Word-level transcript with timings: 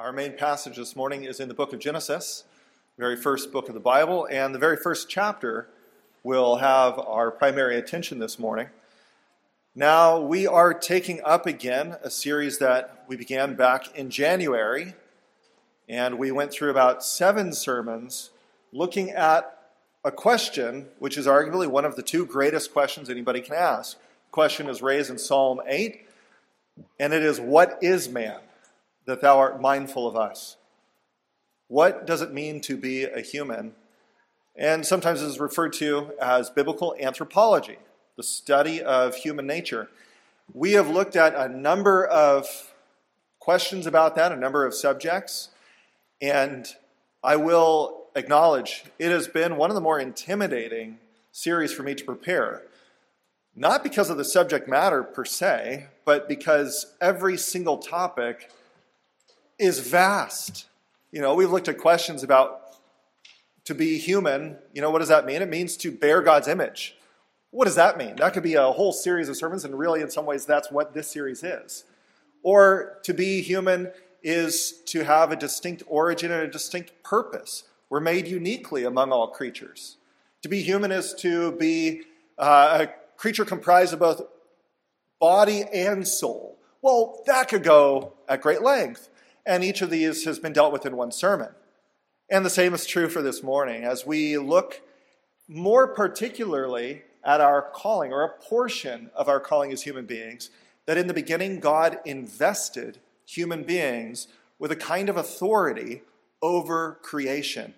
Our 0.00 0.12
main 0.12 0.36
passage 0.36 0.76
this 0.76 0.94
morning 0.94 1.24
is 1.24 1.40
in 1.40 1.48
the 1.48 1.54
book 1.54 1.72
of 1.72 1.80
Genesis, 1.80 2.44
very 2.98 3.16
first 3.16 3.50
book 3.50 3.66
of 3.66 3.74
the 3.74 3.80
Bible, 3.80 4.28
and 4.30 4.54
the 4.54 4.58
very 4.60 4.76
first 4.76 5.08
chapter 5.08 5.68
will 6.22 6.58
have 6.58 7.00
our 7.00 7.32
primary 7.32 7.76
attention 7.76 8.20
this 8.20 8.38
morning. 8.38 8.68
Now, 9.74 10.20
we 10.20 10.46
are 10.46 10.72
taking 10.72 11.20
up 11.24 11.46
again 11.46 11.96
a 12.00 12.10
series 12.10 12.58
that 12.58 13.06
we 13.08 13.16
began 13.16 13.56
back 13.56 13.92
in 13.96 14.08
January, 14.08 14.94
and 15.88 16.16
we 16.16 16.30
went 16.30 16.52
through 16.52 16.70
about 16.70 17.02
seven 17.02 17.52
sermons 17.52 18.30
looking 18.72 19.10
at 19.10 19.72
a 20.04 20.12
question 20.12 20.86
which 21.00 21.18
is 21.18 21.26
arguably 21.26 21.66
one 21.66 21.84
of 21.84 21.96
the 21.96 22.02
two 22.04 22.24
greatest 22.24 22.72
questions 22.72 23.10
anybody 23.10 23.40
can 23.40 23.56
ask. 23.56 23.96
The 23.96 24.30
question 24.30 24.68
is 24.68 24.80
raised 24.80 25.10
in 25.10 25.18
Psalm 25.18 25.60
8, 25.66 26.06
and 27.00 27.12
it 27.12 27.24
is, 27.24 27.40
What 27.40 27.80
is 27.82 28.08
man? 28.08 28.38
That 29.08 29.22
thou 29.22 29.38
art 29.38 29.58
mindful 29.58 30.06
of 30.06 30.16
us. 30.16 30.58
What 31.68 32.06
does 32.06 32.20
it 32.20 32.34
mean 32.34 32.60
to 32.60 32.76
be 32.76 33.04
a 33.04 33.22
human? 33.22 33.72
And 34.54 34.84
sometimes 34.84 35.22
it 35.22 35.26
is 35.28 35.40
referred 35.40 35.72
to 35.74 36.12
as 36.20 36.50
biblical 36.50 36.94
anthropology, 37.00 37.78
the 38.18 38.22
study 38.22 38.82
of 38.82 39.14
human 39.14 39.46
nature. 39.46 39.88
We 40.52 40.72
have 40.72 40.90
looked 40.90 41.16
at 41.16 41.34
a 41.34 41.48
number 41.48 42.04
of 42.04 42.74
questions 43.38 43.86
about 43.86 44.14
that, 44.16 44.30
a 44.30 44.36
number 44.36 44.66
of 44.66 44.74
subjects, 44.74 45.48
and 46.20 46.66
I 47.24 47.36
will 47.36 48.08
acknowledge 48.14 48.84
it 48.98 49.10
has 49.10 49.26
been 49.26 49.56
one 49.56 49.70
of 49.70 49.74
the 49.74 49.80
more 49.80 49.98
intimidating 49.98 50.98
series 51.32 51.72
for 51.72 51.82
me 51.82 51.94
to 51.94 52.04
prepare. 52.04 52.60
Not 53.56 53.82
because 53.82 54.10
of 54.10 54.18
the 54.18 54.24
subject 54.24 54.68
matter 54.68 55.02
per 55.02 55.24
se, 55.24 55.86
but 56.04 56.28
because 56.28 56.94
every 57.00 57.38
single 57.38 57.78
topic 57.78 58.50
is 59.58 59.80
vast. 59.80 60.66
You 61.10 61.20
know, 61.20 61.34
we've 61.34 61.50
looked 61.50 61.68
at 61.68 61.78
questions 61.78 62.22
about 62.22 62.62
to 63.64 63.74
be 63.74 63.98
human. 63.98 64.56
You 64.72 64.80
know, 64.80 64.90
what 64.90 65.00
does 65.00 65.08
that 65.08 65.26
mean? 65.26 65.42
It 65.42 65.48
means 65.48 65.76
to 65.78 65.90
bear 65.90 66.22
God's 66.22 66.48
image. 66.48 66.96
What 67.50 67.64
does 67.64 67.76
that 67.76 67.96
mean? 67.96 68.16
That 68.16 68.34
could 68.34 68.42
be 68.42 68.54
a 68.54 68.70
whole 68.72 68.92
series 68.92 69.28
of 69.28 69.36
sermons, 69.36 69.64
and 69.64 69.78
really, 69.78 70.00
in 70.00 70.10
some 70.10 70.26
ways, 70.26 70.44
that's 70.44 70.70
what 70.70 70.92
this 70.92 71.10
series 71.10 71.42
is. 71.42 71.84
Or 72.42 72.98
to 73.04 73.14
be 73.14 73.40
human 73.40 73.90
is 74.22 74.82
to 74.86 75.04
have 75.04 75.32
a 75.32 75.36
distinct 75.36 75.82
origin 75.86 76.30
and 76.30 76.42
a 76.42 76.48
distinct 76.48 77.02
purpose. 77.02 77.64
We're 77.88 78.00
made 78.00 78.28
uniquely 78.28 78.84
among 78.84 79.12
all 79.12 79.28
creatures. 79.28 79.96
To 80.42 80.48
be 80.48 80.62
human 80.62 80.92
is 80.92 81.14
to 81.20 81.52
be 81.52 82.02
uh, 82.38 82.86
a 82.86 83.16
creature 83.16 83.44
comprised 83.44 83.92
of 83.92 83.98
both 83.98 84.22
body 85.18 85.64
and 85.72 86.06
soul. 86.06 86.58
Well, 86.82 87.22
that 87.26 87.48
could 87.48 87.64
go 87.64 88.12
at 88.28 88.42
great 88.42 88.62
length 88.62 89.08
and 89.48 89.64
each 89.64 89.80
of 89.80 89.88
these 89.88 90.24
has 90.24 90.38
been 90.38 90.52
dealt 90.52 90.72
with 90.74 90.84
in 90.84 90.94
one 90.94 91.10
sermon. 91.10 91.48
And 92.30 92.44
the 92.44 92.50
same 92.50 92.74
is 92.74 92.86
true 92.86 93.08
for 93.08 93.22
this 93.22 93.42
morning 93.42 93.82
as 93.82 94.06
we 94.06 94.36
look 94.36 94.82
more 95.48 95.88
particularly 95.88 97.02
at 97.24 97.40
our 97.40 97.62
calling 97.62 98.12
or 98.12 98.22
a 98.22 98.42
portion 98.42 99.10
of 99.14 99.26
our 99.26 99.40
calling 99.40 99.72
as 99.72 99.82
human 99.82 100.04
beings. 100.04 100.50
That 100.84 100.98
in 100.98 101.06
the 101.06 101.14
beginning, 101.14 101.60
God 101.60 101.98
invested 102.04 102.98
human 103.26 103.62
beings 103.62 104.28
with 104.58 104.70
a 104.70 104.76
kind 104.76 105.08
of 105.08 105.16
authority 105.16 106.02
over 106.42 106.98
creation. 107.02 107.72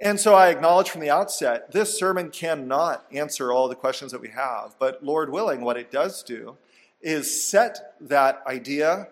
And 0.00 0.20
so 0.20 0.34
I 0.34 0.48
acknowledge 0.48 0.88
from 0.88 1.00
the 1.00 1.10
outset, 1.10 1.72
this 1.72 1.98
sermon 1.98 2.30
cannot 2.30 3.04
answer 3.12 3.52
all 3.52 3.68
the 3.68 3.74
questions 3.74 4.12
that 4.12 4.20
we 4.20 4.28
have, 4.28 4.76
but 4.78 5.04
Lord 5.04 5.30
willing, 5.30 5.60
what 5.60 5.76
it 5.76 5.90
does 5.90 6.22
do 6.22 6.56
is 7.02 7.48
set 7.48 7.96
that 8.00 8.42
idea 8.46 9.08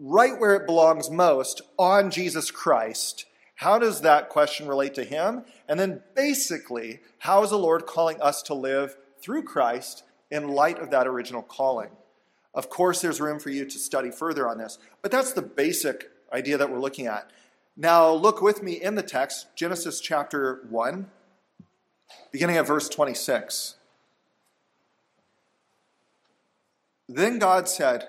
right 0.00 0.40
where 0.40 0.54
it 0.54 0.66
belongs 0.66 1.10
most 1.10 1.60
on 1.78 2.10
Jesus 2.10 2.50
Christ. 2.50 3.26
How 3.56 3.78
does 3.78 4.00
that 4.00 4.30
question 4.30 4.66
relate 4.66 4.94
to 4.94 5.04
him? 5.04 5.44
And 5.68 5.78
then 5.78 6.02
basically, 6.16 7.00
how 7.18 7.42
is 7.42 7.50
the 7.50 7.58
Lord 7.58 7.84
calling 7.84 8.20
us 8.22 8.42
to 8.44 8.54
live 8.54 8.96
through 9.20 9.42
Christ 9.42 10.02
in 10.30 10.48
light 10.48 10.78
of 10.78 10.90
that 10.90 11.06
original 11.06 11.42
calling? 11.42 11.90
Of 12.54 12.70
course, 12.70 13.02
there's 13.02 13.20
room 13.20 13.38
for 13.38 13.50
you 13.50 13.66
to 13.66 13.78
study 13.78 14.10
further 14.10 14.48
on 14.48 14.56
this, 14.56 14.78
but 15.02 15.10
that's 15.10 15.34
the 15.34 15.42
basic 15.42 16.10
idea 16.32 16.56
that 16.56 16.70
we're 16.70 16.80
looking 16.80 17.06
at. 17.06 17.30
Now, 17.76 18.10
look 18.10 18.40
with 18.40 18.62
me 18.62 18.72
in 18.72 18.94
the 18.94 19.02
text, 19.02 19.54
Genesis 19.54 20.00
chapter 20.00 20.62
1, 20.70 21.10
beginning 22.32 22.56
at 22.56 22.66
verse 22.66 22.88
26. 22.88 23.76
Then 27.08 27.38
God 27.38 27.68
said, 27.68 28.08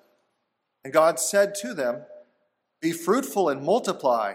And 0.83 0.93
God 0.93 1.19
said 1.19 1.55
to 1.55 1.73
them, 1.73 2.03
Be 2.81 2.91
fruitful 2.91 3.49
and 3.49 3.63
multiply, 3.63 4.33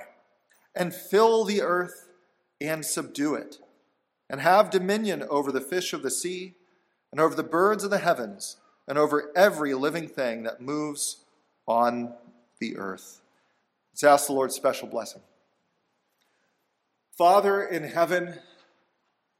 and 0.74 0.94
fill 0.94 1.44
the 1.44 1.62
earth 1.62 2.08
and 2.60 2.84
subdue 2.84 3.34
it, 3.34 3.56
and 4.30 4.40
have 4.40 4.70
dominion 4.70 5.24
over 5.28 5.50
the 5.50 5.60
fish 5.60 5.92
of 5.92 6.02
the 6.02 6.10
sea, 6.10 6.54
and 7.10 7.20
over 7.20 7.34
the 7.34 7.42
birds 7.42 7.84
of 7.84 7.90
the 7.90 7.98
heavens, 7.98 8.56
and 8.86 8.98
over 8.98 9.32
every 9.34 9.74
living 9.74 10.08
thing 10.08 10.44
that 10.44 10.60
moves 10.60 11.24
on 11.66 12.14
the 12.60 12.76
earth. 12.76 13.20
Let's 13.92 14.04
ask 14.04 14.26
the 14.26 14.32
Lord's 14.32 14.54
special 14.54 14.88
blessing. 14.88 15.22
Father 17.16 17.64
in 17.64 17.82
heaven, 17.82 18.34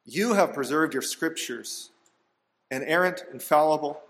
you 0.05 0.33
have 0.33 0.55
preserved 0.55 0.95
your 0.95 1.03
scriptures, 1.03 1.91
inerrant, 2.71 3.25
infallible 3.33 4.01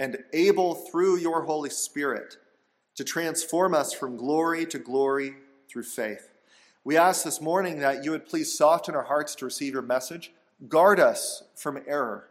and 0.00 0.16
able 0.32 0.74
through 0.74 1.18
your 1.18 1.42
Holy 1.42 1.68
Spirit 1.68 2.38
to 2.96 3.04
transform 3.04 3.74
us 3.74 3.92
from 3.92 4.16
glory 4.16 4.64
to 4.64 4.78
glory 4.78 5.34
through 5.68 5.82
faith. 5.82 6.32
We 6.84 6.96
ask 6.96 7.22
this 7.22 7.38
morning 7.38 7.80
that 7.80 8.02
you 8.02 8.10
would 8.12 8.26
please 8.26 8.56
soften 8.56 8.94
our 8.94 9.02
hearts 9.02 9.34
to 9.36 9.44
receive 9.44 9.74
your 9.74 9.82
message, 9.82 10.32
guard 10.68 10.98
us 10.98 11.42
from 11.54 11.82
error. 11.86 12.28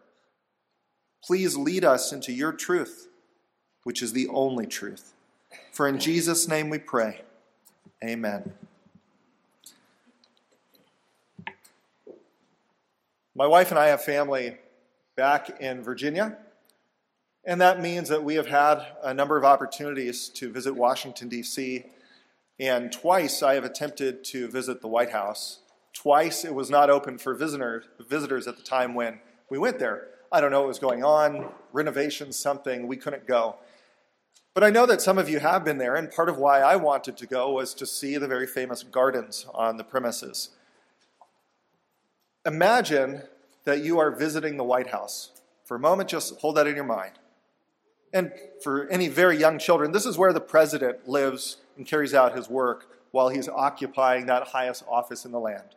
Please 1.24 1.56
lead 1.56 1.86
us 1.86 2.12
into 2.12 2.34
your 2.34 2.52
truth, 2.52 3.08
which 3.84 4.02
is 4.02 4.14
the 4.14 4.28
only 4.30 4.66
truth. 4.66 5.14
For 5.72 5.88
in 5.88 6.00
Jesus' 6.00 6.48
name 6.48 6.72
we 6.72 6.80
pray. 6.80 7.22
Amen. 8.04 8.52
My 13.36 13.46
wife 13.46 13.70
and 13.70 13.80
I 13.80 13.90
have 13.90 14.04
family 14.04 14.58
back 15.16 15.62
in 15.62 15.84
Virginia. 15.84 16.36
And 17.50 17.60
that 17.62 17.82
means 17.82 18.10
that 18.10 18.24
we 18.24 18.36
have 18.36 18.46
had 18.46 18.86
a 19.02 19.12
number 19.12 19.36
of 19.36 19.44
opportunities 19.44 20.30
to 20.36 20.52
visit 20.52 20.76
Washington, 20.76 21.30
D.C., 21.30 21.84
and 22.60 22.92
twice 22.92 23.42
I 23.42 23.56
have 23.56 23.64
attempted 23.64 24.24
to 24.26 24.48
visit 24.48 24.82
the 24.82 24.88
White 24.88 25.10
House. 25.10 25.58
Twice 25.92 26.46
it 26.46 26.54
was 26.54 26.70
not 26.70 26.92
open 26.92 27.18
for 27.18 27.34
visitor, 27.34 27.86
visitors 28.08 28.46
at 28.46 28.58
the 28.58 28.62
time 28.62 28.94
when 28.94 29.20
we 29.50 29.58
went 29.58 29.80
there. 29.80 30.10
I 30.32 30.42
don't 30.42 30.52
know 30.52 30.60
what 30.60 30.68
was 30.68 30.78
going 30.78 31.04
on, 31.04 31.50
renovations, 31.74 32.38
something, 32.38 32.86
we 32.86 32.98
couldn't 32.98 33.26
go. 33.26 33.56
But 34.54 34.64
I 34.64 34.70
know 34.70 34.86
that 34.86 35.02
some 35.02 35.18
of 35.18 35.28
you 35.28 35.40
have 35.40 35.66
been 35.66 35.80
there, 35.80 35.96
and 35.96 36.12
part 36.12 36.30
of 36.30 36.38
why 36.38 36.60
I 36.60 36.76
wanted 36.76 37.18
to 37.18 37.26
go 37.26 37.54
was 37.54 37.74
to 37.74 37.88
see 37.88 38.18
the 38.18 38.28
very 38.28 38.46
famous 38.46 38.84
gardens 38.84 39.48
on 39.56 39.78
the 39.78 39.84
premises. 39.84 40.50
Imagine 42.46 43.24
that 43.64 43.84
you 43.84 43.98
are 43.98 44.12
visiting 44.12 44.58
the 44.58 44.64
White 44.64 44.92
House. 44.92 45.32
For 45.66 45.78
a 45.78 45.80
moment, 45.80 46.10
just 46.10 46.40
hold 46.42 46.58
that 46.58 46.68
in 46.68 46.76
your 46.76 46.86
mind. 46.86 47.14
And 48.14 48.32
for 48.64 48.88
any 48.88 49.08
very 49.08 49.38
young 49.38 49.60
children, 49.60 49.92
this 49.92 50.06
is 50.06 50.18
where 50.18 50.34
the 50.34 50.40
president 50.40 51.08
lives 51.08 51.58
and 51.78 51.86
carries 51.86 52.14
out 52.14 52.36
his 52.36 52.50
work 52.50 52.88
while 53.12 53.30
he's 53.30 53.50
occupying 53.50 54.26
that 54.26 54.48
highest 54.48 54.84
office 54.88 55.26
in 55.26 55.32
the 55.32 55.40
land. 55.40 55.76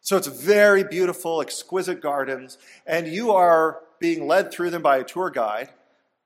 So 0.00 0.16
it's 0.16 0.26
very 0.26 0.82
beautiful, 0.82 1.40
exquisite 1.40 2.00
gardens, 2.00 2.58
and 2.86 3.06
you 3.06 3.32
are 3.32 3.80
being 3.98 4.26
led 4.26 4.50
through 4.50 4.70
them 4.70 4.82
by 4.82 4.98
a 4.98 5.04
tour 5.04 5.30
guide. 5.30 5.70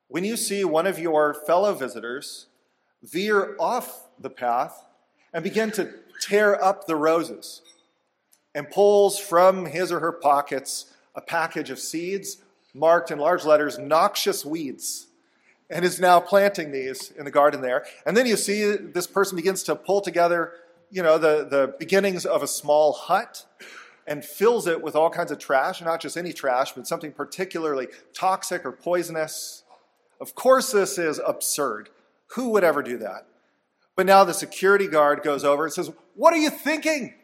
When 0.09 0.25
you 0.25 0.37
see 0.37 0.65
one 0.65 0.87
of 0.87 0.99
your 0.99 1.35
fellow 1.35 1.75
visitors 1.75 2.47
veer 3.03 3.57
off 3.59 4.07
the 4.19 4.31
path 4.31 4.85
and 5.33 5.43
begin 5.43 5.71
to 5.73 5.93
tear 6.21 6.63
up 6.63 6.87
the 6.87 6.97
roses 6.97 7.63
and 8.55 8.71
pulls 8.71 9.19
from 9.19 9.67
his 9.67 9.91
or 9.91 10.01
her 10.01 10.13
pockets 10.13 10.87
a 11.15 11.21
package 11.21 11.71
of 11.71 11.79
seeds 11.79 12.39
marked 12.73 13.11
in 13.11 13.19
large 13.19 13.45
letters 13.45 13.79
noxious 13.79 14.45
weeds 14.45 15.09
and 15.75 15.85
is 15.85 15.99
now 15.99 16.21
planting 16.21 16.71
these 16.71 17.11
in 17.11 17.25
the 17.25 17.33
garden 17.33 17.61
there. 17.61 17.85
And 18.07 18.17
then 18.17 18.27
you 18.27 18.37
see 18.37 18.77
this 18.77 19.09
person 19.09 19.35
begins 19.35 19.65
to 19.65 19.75
pull 19.75 20.01
together, 20.01 20.53
you 20.89 21.03
know, 21.03 21.19
the, 21.19 21.45
the 21.45 21.75
beginnings 21.81 22.25
of 22.25 22.45
a 22.45 22.47
small 22.47 22.93
hut 22.93 23.45
and 24.07 24.25
fills 24.25 24.69
it 24.69 24.81
with 24.81 24.95
all 24.95 25.11
kinds 25.11 25.33
of 25.33 25.41
trash, 25.41 25.83
not 25.83 26.01
just 26.01 26.17
any 26.17 26.33
trash, 26.33 26.73
but 26.73 26.87
something 26.87 27.11
particularly 27.11 27.89
toxic 28.15 28.65
or 28.65 28.71
poisonous. 28.71 29.65
Of 30.21 30.37
course, 30.37 30.71
this 30.71 30.97
is 30.97 31.21
absurd. 31.27 31.91
Who 32.37 32.51
would 32.51 32.63
ever 32.63 32.83
do 32.83 32.97
that? 32.99 33.27
But 33.97 34.07
now 34.07 34.23
the 34.23 34.33
security 34.33 34.87
guard 34.87 35.23
goes 35.25 35.43
over 35.43 35.65
and 35.65 35.73
says, 35.73 35.91
What 36.15 36.33
are 36.33 36.39
you 36.39 36.51
thinking? 36.51 37.15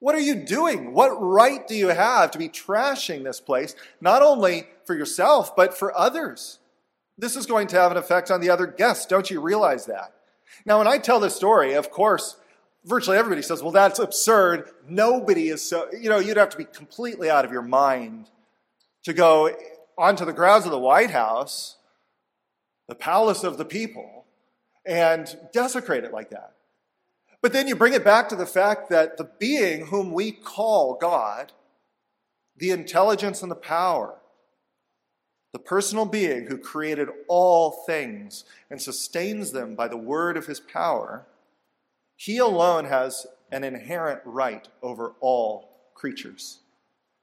What 0.00 0.16
are 0.16 0.20
you 0.20 0.34
doing? 0.34 0.92
What 0.92 1.10
right 1.10 1.66
do 1.66 1.76
you 1.76 1.88
have 1.88 2.32
to 2.32 2.38
be 2.38 2.48
trashing 2.48 3.22
this 3.22 3.40
place, 3.40 3.76
not 4.00 4.20
only 4.20 4.66
for 4.84 4.96
yourself, 4.96 5.54
but 5.54 5.78
for 5.78 5.96
others? 5.96 6.58
This 7.16 7.36
is 7.36 7.46
going 7.46 7.68
to 7.68 7.76
have 7.76 7.92
an 7.92 7.96
effect 7.96 8.30
on 8.30 8.40
the 8.40 8.50
other 8.50 8.66
guests. 8.66 9.06
Don't 9.06 9.30
you 9.30 9.40
realize 9.40 9.86
that? 9.86 10.14
Now, 10.66 10.78
when 10.78 10.88
I 10.88 10.98
tell 10.98 11.20
this 11.20 11.36
story, 11.36 11.74
of 11.74 11.90
course, 11.90 12.36
virtually 12.84 13.16
everybody 13.16 13.42
says, 13.42 13.62
well, 13.62 13.72
that's 13.72 13.98
absurd. 13.98 14.68
Nobody 14.88 15.48
is 15.48 15.62
so, 15.62 15.88
you 15.92 16.08
know, 16.08 16.18
you'd 16.18 16.36
have 16.36 16.50
to 16.50 16.58
be 16.58 16.64
completely 16.64 17.30
out 17.30 17.44
of 17.44 17.52
your 17.52 17.62
mind 17.62 18.30
to 19.04 19.12
go 19.12 19.50
onto 19.96 20.24
the 20.24 20.32
grounds 20.32 20.64
of 20.64 20.70
the 20.70 20.78
White 20.78 21.10
House, 21.10 21.76
the 22.88 22.94
palace 22.94 23.44
of 23.44 23.58
the 23.58 23.64
people, 23.64 24.26
and 24.84 25.38
desecrate 25.52 26.04
it 26.04 26.12
like 26.12 26.30
that. 26.30 26.54
But 27.40 27.52
then 27.52 27.68
you 27.68 27.76
bring 27.76 27.92
it 27.92 28.04
back 28.04 28.28
to 28.30 28.36
the 28.36 28.46
fact 28.46 28.88
that 28.90 29.16
the 29.18 29.30
being 29.38 29.86
whom 29.86 30.12
we 30.12 30.32
call 30.32 30.94
God, 30.94 31.52
the 32.56 32.70
intelligence 32.70 33.42
and 33.42 33.50
the 33.50 33.56
power, 33.56 34.18
the 35.54 35.60
personal 35.60 36.04
being 36.04 36.46
who 36.46 36.58
created 36.58 37.08
all 37.28 37.70
things 37.86 38.44
and 38.70 38.82
sustains 38.82 39.52
them 39.52 39.76
by 39.76 39.86
the 39.86 39.96
word 39.96 40.36
of 40.36 40.46
his 40.46 40.58
power, 40.58 41.26
he 42.16 42.38
alone 42.38 42.86
has 42.86 43.24
an 43.52 43.62
inherent 43.62 44.20
right 44.24 44.66
over 44.82 45.12
all 45.20 45.92
creatures. 45.94 46.58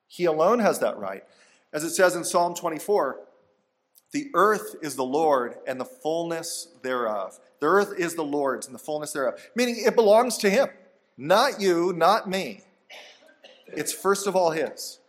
He 0.07 0.23
alone 0.23 0.59
has 0.59 0.79
that 0.79 0.97
right. 0.97 1.25
As 1.73 1.83
it 1.83 1.89
says 1.89 2.15
in 2.15 2.23
Psalm 2.23 2.55
24, 2.55 3.19
the 4.13 4.31
earth 4.33 4.77
is 4.81 4.95
the 4.95 5.03
Lord 5.03 5.55
and 5.67 5.77
the 5.77 5.83
fullness 5.83 6.69
thereof. 6.83 7.37
The 7.59 7.67
earth 7.67 7.93
is 7.97 8.15
the 8.15 8.23
Lord's 8.23 8.65
and 8.65 8.73
the 8.73 8.79
fullness 8.79 9.11
thereof, 9.11 9.41
meaning 9.57 9.75
it 9.85 9.95
belongs 9.95 10.37
to 10.37 10.49
Him, 10.49 10.69
not 11.17 11.59
you, 11.59 11.91
not 11.91 12.29
me. 12.29 12.61
It's 13.67 13.91
first 13.91 14.25
of 14.25 14.37
all 14.37 14.51
His. 14.51 15.00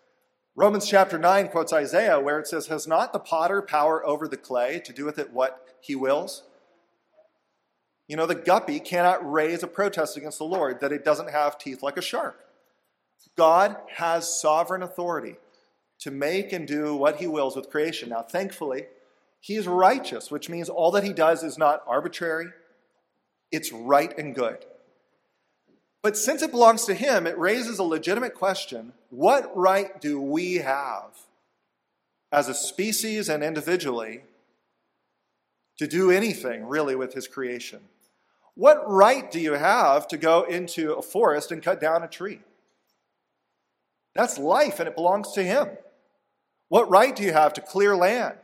Romans 0.55 0.87
chapter 0.87 1.19
9 1.19 1.49
quotes 1.49 1.73
Isaiah 1.73 2.21
where 2.21 2.39
it 2.39 2.47
says, 2.47 2.67
Has 2.67 2.87
not 2.87 3.13
the 3.13 3.19
potter 3.19 3.63
power 3.63 4.07
over 4.07 4.29
the 4.29 4.37
clay 4.37 4.81
to 4.81 4.93
do 4.93 5.07
with 5.07 5.19
it 5.19 5.33
what 5.33 5.77
he 5.81 5.95
wills? 5.95 6.43
You 8.07 8.17
know, 8.17 8.27
the 8.27 8.35
guppy 8.35 8.79
cannot 8.79 9.31
raise 9.31 9.63
a 9.63 9.67
protest 9.67 10.17
against 10.19 10.39
the 10.39 10.45
Lord 10.45 10.81
that 10.81 10.93
it 10.93 11.05
doesn't 11.05 11.31
have 11.31 11.57
teeth 11.57 11.83
like 11.83 11.97
a 11.97 12.03
shark. 12.03 12.41
God 13.37 13.77
has 13.97 14.41
sovereign 14.41 14.83
authority 14.83 15.37
to 16.01 16.11
make 16.11 16.53
and 16.53 16.67
do 16.67 16.95
what 16.95 17.17
he 17.17 17.27
wills 17.27 17.57
with 17.57 17.71
creation. 17.71 18.11
Now, 18.11 18.23
thankfully, 18.23 18.87
he 19.41 19.55
is 19.55 19.67
righteous, 19.67 20.31
which 20.31 20.51
means 20.51 20.69
all 20.69 20.91
that 20.91 21.05
he 21.05 21.15
does 21.15 21.43
is 21.43 21.57
not 21.57 21.83
arbitrary, 21.87 22.49
it's 23.51 23.73
right 23.73 24.17
and 24.19 24.35
good. 24.35 24.67
But 26.03 26.17
since 26.17 26.43
it 26.43 26.51
belongs 26.51 26.85
to 26.87 26.95
him, 26.95 27.27
it 27.27 27.39
raises 27.39 27.79
a 27.79 27.85
legitimate 27.85 28.35
question 28.35 28.93
what 29.11 29.57
right 29.57 30.01
do 30.01 30.21
we 30.21 30.55
have 30.57 31.11
as 32.33 32.49
a 32.49 32.55
species 32.55 33.29
and 33.29 33.45
individually 33.45 34.23
to 35.79 35.87
do 35.87 36.11
anything 36.11 36.67
really 36.67 36.97
with 36.97 37.15
his 37.15 37.29
creation? 37.29 37.81
What 38.55 38.83
right 38.91 39.31
do 39.31 39.39
you 39.39 39.53
have 39.53 40.09
to 40.09 40.17
go 40.17 40.43
into 40.43 40.95
a 40.95 41.03
forest 41.03 41.53
and 41.53 41.63
cut 41.63 41.81
down 41.81 42.03
a 42.03 42.09
tree? 42.09 42.41
That's 44.15 44.39
life 44.39 44.81
and 44.81 44.89
it 44.89 44.97
belongs 44.97 45.33
to 45.33 45.45
him. 45.45 45.69
What 46.69 46.91
right 46.91 47.15
do 47.15 47.23
you 47.23 47.33
have 47.33 47.53
to 47.55 47.61
clear 47.61 47.95
land 47.95 48.39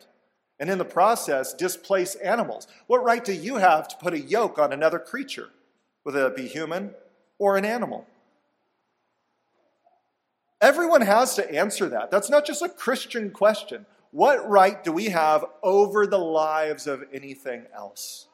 and 0.60 0.70
in 0.70 0.78
the 0.78 0.84
process 0.84 1.54
displace 1.54 2.14
animals? 2.16 2.68
What 2.86 3.02
right 3.02 3.24
do 3.24 3.32
you 3.32 3.56
have 3.56 3.88
to 3.88 3.96
put 3.96 4.14
a 4.14 4.20
yoke 4.20 4.58
on 4.58 4.72
another 4.72 4.98
creature, 4.98 5.48
whether 6.04 6.26
it 6.26 6.36
be 6.36 6.46
human 6.46 6.94
or 7.38 7.56
an 7.56 7.64
animal? 7.64 8.06
Everyone 10.60 11.02
has 11.02 11.36
to 11.36 11.54
answer 11.54 11.88
that. 11.88 12.10
That's 12.10 12.30
not 12.30 12.44
just 12.44 12.62
a 12.62 12.68
Christian 12.68 13.30
question. 13.30 13.86
What 14.10 14.48
right 14.48 14.82
do 14.82 14.92
we 14.92 15.06
have 15.06 15.44
over 15.62 16.06
the 16.06 16.18
lives 16.18 16.86
of 16.86 17.04
anything 17.12 17.66
else? 17.74 18.26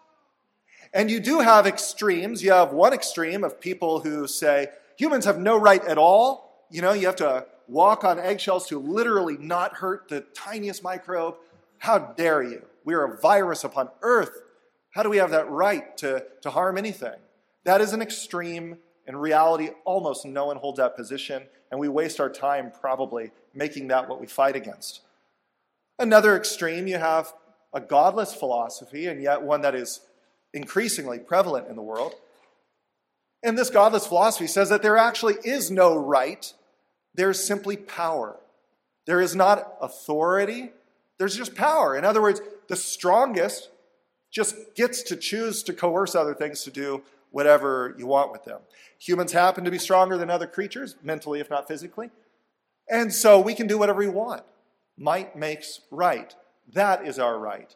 And 0.93 1.11
you 1.11 1.21
do 1.21 1.41
have 1.41 1.67
extremes. 1.67 2.43
You 2.43 2.53
have 2.53 2.73
one 2.73 2.93
extreme 2.93 3.43
of 3.45 3.61
people 3.61 4.01
who 4.01 4.27
say 4.27 4.69
humans 4.97 5.25
have 5.25 5.39
no 5.39 5.59
right 5.59 5.85
at 5.85 5.99
all. 5.99 6.67
You 6.71 6.83
know, 6.83 6.93
you 6.93 7.07
have 7.07 7.17
to 7.17 7.47
walk 7.67 8.05
on 8.05 8.19
eggshells 8.19 8.69
to 8.69 8.79
literally 8.79 9.37
not 9.39 9.75
hurt 9.75 10.09
the 10.09 10.21
tiniest 10.35 10.83
microbe. 10.83 11.37
How 11.79 11.99
dare 11.99 12.43
you? 12.43 12.65
We 12.85 12.95
are 12.95 13.05
a 13.05 13.21
virus 13.21 13.65
upon 13.65 13.89
earth. 14.03 14.41
How 14.91 15.03
do 15.03 15.11
we 15.11 15.17
have 15.17 15.31
that 15.31 15.51
right 15.51 15.97
to, 15.99 16.25
to 16.43 16.51
harm 16.51 16.79
anything? 16.79 17.19
That 17.65 17.81
is 17.81 17.93
an 17.93 18.01
extreme. 18.01 18.79
In 19.07 19.17
reality, 19.17 19.71
almost 19.85 20.25
no 20.25 20.47
one 20.47 20.57
holds 20.57 20.79
that 20.79 20.97
position, 20.97 21.43
and 21.71 21.79
we 21.79 21.89
waste 21.89 22.21
our 22.21 22.31
time 22.31 22.73
probably 22.81 23.31
making 23.55 23.89
that 23.89 24.09
what 24.09 24.21
we 24.21 24.27
fight 24.27 24.57
against. 24.57 25.01
Another 25.99 26.37
extreme, 26.37 26.87
you 26.87 26.99
have 26.99 27.33
a 27.73 27.81
godless 27.81 28.35
philosophy, 28.35 29.07
and 29.07 29.23
yet 29.23 29.43
one 29.43 29.61
that 29.61 29.75
is 29.75 30.01
increasingly 30.53 31.19
prevalent 31.19 31.69
in 31.69 31.77
the 31.77 31.83
world. 31.83 32.15
And 33.43 33.59
this 33.59 33.71
godless 33.71 34.07
philosophy 34.07 34.47
says 34.47 34.71
that 34.71 34.83
there 34.83 34.97
actually 34.97 35.35
is 35.45 35.71
no 35.71 35.97
right 35.97 36.53
there's 37.15 37.43
simply 37.43 37.77
power. 37.77 38.37
There 39.07 39.21
is 39.21 39.37
not 39.37 39.77
authority, 39.81 40.73
there's 41.19 41.37
just 41.37 41.55
power. 41.55 41.97
In 41.97 42.05
other 42.05 42.21
words, 42.21 42.41
the 42.69 42.77
strongest 42.77 43.71
just 44.33 44.75
gets 44.75 45.03
to 45.05 45.17
choose 45.17 45.63
to 45.63 45.73
coerce 45.73 46.15
other 46.15 46.35
things 46.35 46.65
to 46.65 46.71
do 46.71 47.03
whatever 47.35 47.97
you 47.99 48.07
want 48.07 48.31
with 48.31 48.45
them. 48.45 48.61
Humans 49.01 49.33
happen 49.33 49.65
to 49.65 49.71
be 49.71 49.79
stronger 49.79 50.17
than 50.17 50.31
other 50.31 50.47
creatures, 50.47 50.95
mentally, 51.03 51.41
if 51.41 51.51
not 51.51 51.67
physically. 51.67 52.11
And 52.89 53.13
so 53.13 53.41
we 53.41 53.55
can 53.55 53.67
do 53.67 53.77
whatever 53.77 53.99
we 53.99 54.09
want. 54.09 54.45
Might 54.97 55.35
makes 55.35 55.81
right. 55.91 56.33
That 56.73 57.05
is 57.05 57.19
our 57.19 57.37
right. 57.37 57.75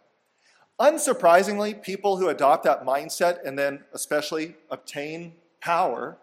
Unsurprisingly, 0.81 1.83
people 1.83 2.19
who 2.19 2.29
adopt 2.29 2.63
that 2.65 2.87
mindset 2.87 3.45
and 3.45 3.59
then 3.59 3.83
especially 3.93 4.55
obtain 4.71 5.33
power 5.61 6.19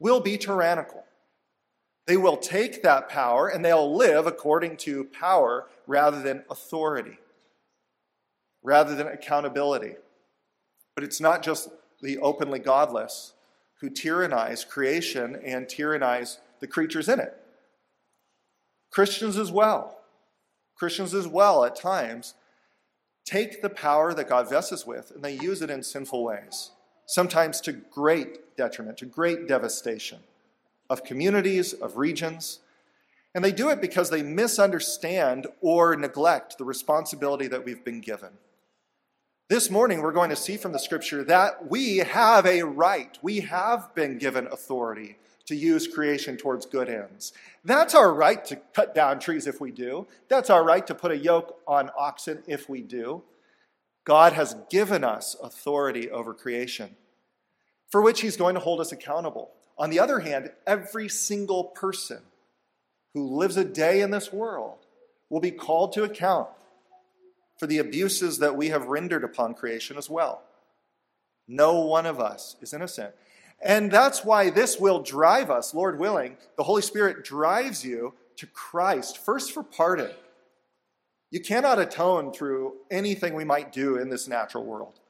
will 0.00 0.18
be 0.18 0.36
tyrannical. 0.36 1.04
They 2.08 2.16
will 2.16 2.36
take 2.36 2.82
that 2.82 3.08
power 3.08 3.46
and 3.46 3.64
they'll 3.64 3.96
live 3.96 4.26
according 4.26 4.78
to 4.78 5.04
power 5.04 5.68
rather 5.86 6.20
than 6.20 6.42
authority, 6.50 7.18
rather 8.64 8.96
than 8.96 9.06
accountability. 9.06 9.94
But 10.96 11.04
it's 11.04 11.20
not 11.20 11.44
just 11.44 11.68
the 12.04 12.18
openly 12.18 12.58
godless 12.58 13.32
who 13.80 13.90
tyrannize 13.90 14.64
creation 14.64 15.40
and 15.44 15.68
tyrannize 15.68 16.38
the 16.60 16.66
creatures 16.66 17.08
in 17.08 17.18
it. 17.18 17.40
Christians 18.90 19.36
as 19.36 19.50
well, 19.50 19.98
Christians 20.76 21.14
as 21.14 21.26
well 21.26 21.64
at 21.64 21.74
times 21.74 22.34
take 23.24 23.62
the 23.62 23.70
power 23.70 24.12
that 24.12 24.28
God 24.28 24.48
vests 24.50 24.70
us 24.70 24.86
with 24.86 25.10
and 25.12 25.24
they 25.24 25.34
use 25.34 25.62
it 25.62 25.70
in 25.70 25.82
sinful 25.82 26.22
ways, 26.22 26.70
sometimes 27.06 27.60
to 27.62 27.72
great 27.72 28.56
detriment, 28.56 28.98
to 28.98 29.06
great 29.06 29.48
devastation 29.48 30.18
of 30.90 31.04
communities, 31.04 31.72
of 31.72 31.96
regions. 31.96 32.60
And 33.34 33.44
they 33.44 33.50
do 33.50 33.70
it 33.70 33.80
because 33.80 34.10
they 34.10 34.22
misunderstand 34.22 35.46
or 35.60 35.96
neglect 35.96 36.58
the 36.58 36.64
responsibility 36.64 37.48
that 37.48 37.64
we've 37.64 37.84
been 37.84 38.00
given. 38.00 38.30
This 39.50 39.70
morning, 39.70 40.00
we're 40.00 40.12
going 40.12 40.30
to 40.30 40.36
see 40.36 40.56
from 40.56 40.72
the 40.72 40.78
scripture 40.78 41.22
that 41.24 41.68
we 41.68 41.98
have 41.98 42.46
a 42.46 42.62
right. 42.62 43.18
We 43.20 43.40
have 43.40 43.94
been 43.94 44.16
given 44.16 44.46
authority 44.46 45.18
to 45.44 45.54
use 45.54 45.86
creation 45.86 46.38
towards 46.38 46.64
good 46.64 46.88
ends. 46.88 47.34
That's 47.62 47.94
our 47.94 48.14
right 48.14 48.42
to 48.46 48.56
cut 48.74 48.94
down 48.94 49.18
trees 49.18 49.46
if 49.46 49.60
we 49.60 49.70
do. 49.70 50.06
That's 50.30 50.48
our 50.48 50.64
right 50.64 50.86
to 50.86 50.94
put 50.94 51.10
a 51.10 51.18
yoke 51.18 51.60
on 51.66 51.90
oxen 51.94 52.42
if 52.46 52.70
we 52.70 52.80
do. 52.80 53.22
God 54.06 54.32
has 54.32 54.56
given 54.70 55.04
us 55.04 55.36
authority 55.42 56.10
over 56.10 56.32
creation, 56.32 56.96
for 57.90 58.00
which 58.00 58.22
He's 58.22 58.38
going 58.38 58.54
to 58.54 58.62
hold 58.62 58.80
us 58.80 58.92
accountable. 58.92 59.50
On 59.76 59.90
the 59.90 60.00
other 60.00 60.20
hand, 60.20 60.52
every 60.66 61.10
single 61.10 61.64
person 61.64 62.22
who 63.12 63.36
lives 63.36 63.58
a 63.58 63.64
day 63.64 64.00
in 64.00 64.10
this 64.10 64.32
world 64.32 64.86
will 65.28 65.40
be 65.40 65.50
called 65.50 65.92
to 65.92 66.02
account 66.02 66.48
for 67.58 67.66
the 67.66 67.78
abuses 67.78 68.38
that 68.38 68.56
we 68.56 68.68
have 68.68 68.86
rendered 68.86 69.24
upon 69.24 69.54
creation 69.54 69.96
as 69.96 70.10
well. 70.10 70.42
No 71.46 71.80
one 71.80 72.06
of 72.06 72.20
us 72.20 72.56
is 72.60 72.72
innocent. 72.72 73.14
And 73.62 73.90
that's 73.90 74.24
why 74.24 74.50
this 74.50 74.78
will 74.78 75.00
drive 75.00 75.50
us, 75.50 75.74
Lord 75.74 75.98
willing. 75.98 76.36
The 76.56 76.64
Holy 76.64 76.82
Spirit 76.82 77.24
drives 77.24 77.84
you 77.84 78.14
to 78.36 78.46
Christ, 78.46 79.18
first 79.18 79.52
for 79.52 79.62
pardon. 79.62 80.10
You 81.30 81.40
cannot 81.40 81.78
atone 81.78 82.32
through 82.32 82.74
anything 82.90 83.34
we 83.34 83.44
might 83.44 83.72
do 83.72 83.96
in 83.96 84.08
this 84.08 84.28
natural 84.28 84.64
world. 84.64 85.00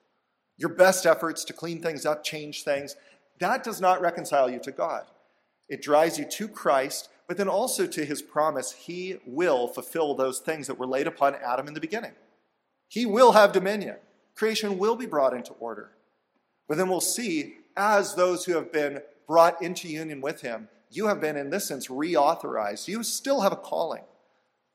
Your 0.56 0.70
best 0.70 1.04
efforts 1.06 1.44
to 1.44 1.52
clean 1.52 1.82
things 1.82 2.06
up, 2.06 2.22
change 2.22 2.62
things, 2.62 2.96
that 3.40 3.64
does 3.64 3.80
not 3.80 4.00
reconcile 4.00 4.48
you 4.48 4.60
to 4.60 4.72
God. 4.72 5.04
It 5.68 5.82
drives 5.82 6.18
you 6.18 6.24
to 6.24 6.48
Christ, 6.48 7.08
but 7.26 7.36
then 7.36 7.48
also 7.48 7.86
to 7.86 8.04
his 8.04 8.22
promise 8.22 8.72
he 8.72 9.16
will 9.26 9.66
fulfill 9.66 10.14
those 10.14 10.38
things 10.38 10.66
that 10.66 10.78
were 10.78 10.86
laid 10.86 11.06
upon 11.06 11.34
Adam 11.34 11.66
in 11.66 11.74
the 11.74 11.80
beginning. 11.80 12.12
He 12.88 13.06
will 13.06 13.32
have 13.32 13.52
dominion. 13.52 13.96
Creation 14.34 14.78
will 14.78 14.96
be 14.96 15.06
brought 15.06 15.34
into 15.34 15.52
order. 15.54 15.90
But 16.68 16.78
then 16.78 16.88
we'll 16.88 17.00
see, 17.00 17.56
as 17.76 18.14
those 18.14 18.44
who 18.44 18.54
have 18.54 18.72
been 18.72 19.02
brought 19.26 19.60
into 19.62 19.88
union 19.88 20.20
with 20.20 20.40
him, 20.40 20.68
you 20.90 21.06
have 21.08 21.20
been, 21.20 21.36
in 21.36 21.50
this 21.50 21.66
sense, 21.66 21.88
reauthorized. 21.88 22.88
You 22.88 23.02
still 23.02 23.40
have 23.40 23.52
a 23.52 23.56
calling 23.56 24.04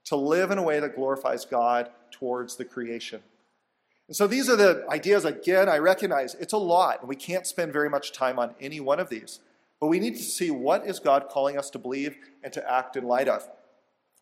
to 0.05 0.15
live 0.15 0.51
in 0.51 0.57
a 0.57 0.63
way 0.63 0.79
that 0.79 0.95
glorifies 0.95 1.45
God 1.45 1.89
towards 2.11 2.55
the 2.55 2.65
creation. 2.65 3.21
And 4.07 4.15
so 4.15 4.27
these 4.27 4.49
are 4.49 4.55
the 4.55 4.85
ideas. 4.89 5.23
Again, 5.23 5.69
I 5.69 5.77
recognize 5.77 6.35
it's 6.35 6.53
a 6.53 6.57
lot, 6.57 7.01
and 7.01 7.09
we 7.09 7.15
can't 7.15 7.45
spend 7.45 7.71
very 7.71 7.89
much 7.89 8.11
time 8.11 8.39
on 8.39 8.55
any 8.59 8.79
one 8.79 8.99
of 8.99 9.09
these. 9.09 9.39
But 9.79 9.87
we 9.87 9.99
need 9.99 10.15
to 10.17 10.23
see 10.23 10.51
what 10.51 10.85
is 10.85 10.99
God 10.99 11.29
calling 11.29 11.57
us 11.57 11.69
to 11.69 11.79
believe 11.79 12.17
and 12.43 12.51
to 12.53 12.71
act 12.71 12.97
in 12.97 13.05
light 13.05 13.27
of. 13.27 13.47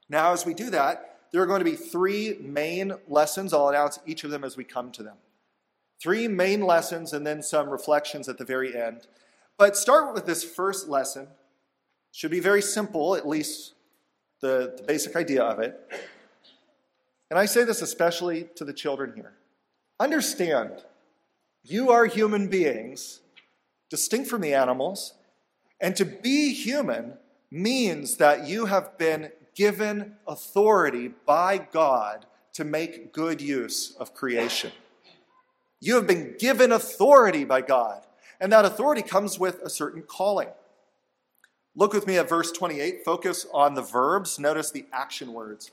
Now, 0.10 0.34
as 0.34 0.46
we 0.46 0.54
do 0.54 0.70
that, 0.70 1.17
there 1.32 1.42
are 1.42 1.46
going 1.46 1.60
to 1.60 1.66
be 1.66 1.76
three 1.76 2.38
main 2.40 2.94
lessons. 3.08 3.54
I'll 3.54 3.70
announce 3.70 4.00
each 4.06 4.24
of 4.24 4.32
them 4.32 4.44
as 4.44 4.58
we 4.58 4.64
come 4.64 4.92
to 4.92 5.04
them. 5.04 5.18
Three 6.02 6.28
main 6.28 6.62
lessons 6.62 7.14
and 7.14 7.26
then 7.26 7.42
some 7.42 7.70
reflections 7.70 8.30
at 8.30 8.38
the 8.38 8.46
very 8.46 8.76
end. 8.76 9.08
But 9.58 9.76
start 9.76 10.14
with 10.14 10.26
this 10.26 10.44
first 10.44 10.88
lesson. 10.88 11.28
Should 12.12 12.32
be 12.32 12.40
very 12.40 12.62
simple, 12.62 13.16
at 13.16 13.28
least 13.28 13.74
the, 14.42 14.74
the 14.78 14.84
basic 14.84 15.16
idea 15.16 15.44
of 15.44 15.60
it. 15.60 15.80
And 17.30 17.38
I 17.38 17.46
say 17.46 17.64
this 17.64 17.82
especially 17.82 18.48
to 18.56 18.64
the 18.64 18.74
children 18.74 19.14
here. 19.16 19.34
Understand, 20.00 20.84
you 21.64 21.92
are 21.92 22.06
human 22.06 22.48
beings, 22.48 23.22
distinct 23.90 24.30
from 24.30 24.42
the 24.42 24.54
animals, 24.54 25.14
and 25.82 25.96
to 25.96 26.06
be 26.06 26.54
human 26.54 27.14
means 27.52 28.18
that 28.18 28.48
you 28.48 28.66
have 28.66 28.98
been 28.98 29.32
given 29.58 30.14
authority 30.28 31.10
by 31.26 31.58
God 31.58 32.28
to 32.54 32.64
make 32.64 33.12
good 33.12 33.42
use 33.42 33.96
of 34.00 34.14
creation. 34.14 34.72
You 35.80 35.96
have 35.96 36.06
been 36.06 36.36
given 36.38 36.72
authority 36.72 37.44
by 37.44 37.62
God, 37.62 38.06
and 38.40 38.52
that 38.54 38.66
authority 38.66 39.02
comes 39.02 39.40
with 39.40 39.60
a 39.64 39.70
certain 39.70 40.04
calling. 40.04 40.50
Look 41.76 41.92
with 41.92 42.06
me 42.06 42.18
at 42.18 42.30
verse 42.30 42.52
28. 42.52 43.04
Focus 43.04 43.48
on 43.52 43.74
the 43.74 43.82
verbs. 43.82 44.38
Notice 44.38 44.70
the 44.70 44.86
action 44.94 45.34
words. 45.34 45.72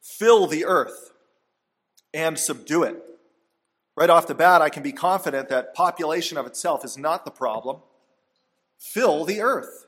Fill 0.00 0.48
the 0.48 0.64
earth 0.64 1.12
and 2.12 2.38
subdue 2.38 2.82
it. 2.82 3.00
Right 3.96 4.10
off 4.10 4.26
the 4.26 4.34
bat, 4.34 4.62
I 4.62 4.68
can 4.68 4.82
be 4.82 4.92
confident 4.92 5.48
that 5.48 5.74
population 5.74 6.38
of 6.38 6.46
itself 6.46 6.84
is 6.84 6.98
not 6.98 7.24
the 7.24 7.30
problem. 7.30 7.78
Fill 8.78 9.24
the 9.24 9.40
earth. 9.40 9.86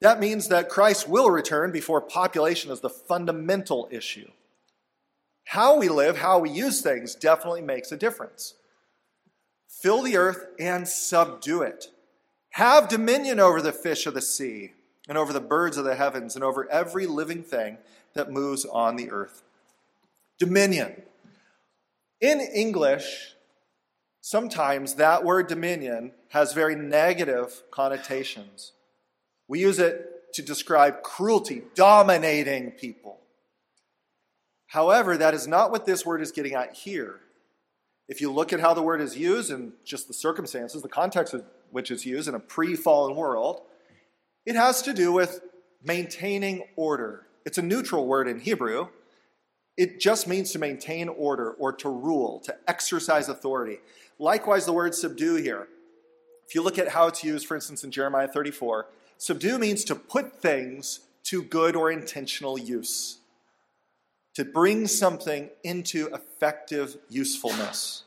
That 0.00 0.20
means 0.20 0.48
that 0.48 0.68
Christ 0.68 1.08
will 1.08 1.30
return 1.30 1.72
before 1.72 2.00
population 2.00 2.70
is 2.70 2.80
the 2.80 2.88
fundamental 2.88 3.88
issue. 3.90 4.30
How 5.44 5.76
we 5.76 5.88
live, 5.88 6.18
how 6.18 6.38
we 6.38 6.50
use 6.50 6.80
things 6.80 7.14
definitely 7.14 7.62
makes 7.62 7.92
a 7.92 7.96
difference. 7.96 8.54
Fill 9.68 10.02
the 10.02 10.16
earth 10.16 10.46
and 10.58 10.86
subdue 10.86 11.62
it. 11.62 11.88
Have 12.50 12.88
dominion 12.88 13.40
over 13.40 13.60
the 13.60 13.72
fish 13.72 14.06
of 14.06 14.14
the 14.14 14.22
sea, 14.22 14.72
and 15.08 15.16
over 15.18 15.32
the 15.32 15.40
birds 15.40 15.76
of 15.76 15.84
the 15.84 15.94
heavens, 15.94 16.34
and 16.34 16.44
over 16.44 16.70
every 16.70 17.06
living 17.06 17.42
thing 17.42 17.78
that 18.14 18.30
moves 18.30 18.64
on 18.64 18.96
the 18.96 19.10
earth 19.10 19.42
dominion. 20.40 21.02
In 22.20 22.40
English, 22.40 23.34
sometimes 24.22 24.94
that 24.94 25.22
word 25.22 25.46
dominion 25.46 26.12
has 26.28 26.54
very 26.54 26.74
negative 26.74 27.62
connotations. 27.70 28.72
We 29.50 29.58
use 29.58 29.80
it 29.80 30.32
to 30.34 30.42
describe 30.42 31.02
cruelty, 31.02 31.62
dominating 31.74 32.70
people. 32.70 33.18
However, 34.68 35.16
that 35.16 35.34
is 35.34 35.48
not 35.48 35.72
what 35.72 35.86
this 35.86 36.06
word 36.06 36.22
is 36.22 36.30
getting 36.30 36.54
at 36.54 36.72
here. 36.72 37.16
If 38.08 38.20
you 38.20 38.30
look 38.30 38.52
at 38.52 38.60
how 38.60 38.74
the 38.74 38.82
word 38.82 39.00
is 39.00 39.18
used 39.18 39.50
and 39.50 39.72
just 39.84 40.06
the 40.06 40.14
circumstances, 40.14 40.82
the 40.82 40.88
context 40.88 41.34
of 41.34 41.42
which 41.72 41.90
it's 41.90 42.06
used 42.06 42.28
in 42.28 42.36
a 42.36 42.38
pre 42.38 42.76
fallen 42.76 43.16
world, 43.16 43.62
it 44.46 44.54
has 44.54 44.82
to 44.82 44.94
do 44.94 45.10
with 45.10 45.40
maintaining 45.82 46.62
order. 46.76 47.26
It's 47.44 47.58
a 47.58 47.62
neutral 47.62 48.06
word 48.06 48.28
in 48.28 48.38
Hebrew, 48.38 48.86
it 49.76 49.98
just 49.98 50.28
means 50.28 50.52
to 50.52 50.60
maintain 50.60 51.08
order 51.08 51.54
or 51.54 51.72
to 51.72 51.88
rule, 51.88 52.38
to 52.44 52.54
exercise 52.68 53.28
authority. 53.28 53.78
Likewise, 54.20 54.64
the 54.64 54.72
word 54.72 54.94
subdue 54.94 55.36
here. 55.36 55.66
If 56.46 56.54
you 56.54 56.62
look 56.62 56.78
at 56.78 56.90
how 56.90 57.08
it's 57.08 57.24
used, 57.24 57.48
for 57.48 57.56
instance, 57.56 57.82
in 57.82 57.90
Jeremiah 57.90 58.28
34, 58.28 58.86
subdue 59.20 59.58
means 59.58 59.84
to 59.84 59.94
put 59.94 60.40
things 60.40 61.00
to 61.24 61.42
good 61.42 61.76
or 61.76 61.92
intentional 61.92 62.58
use, 62.58 63.18
to 64.34 64.44
bring 64.44 64.86
something 64.86 65.50
into 65.62 66.08
effective 66.08 66.96
usefulness. 67.08 68.04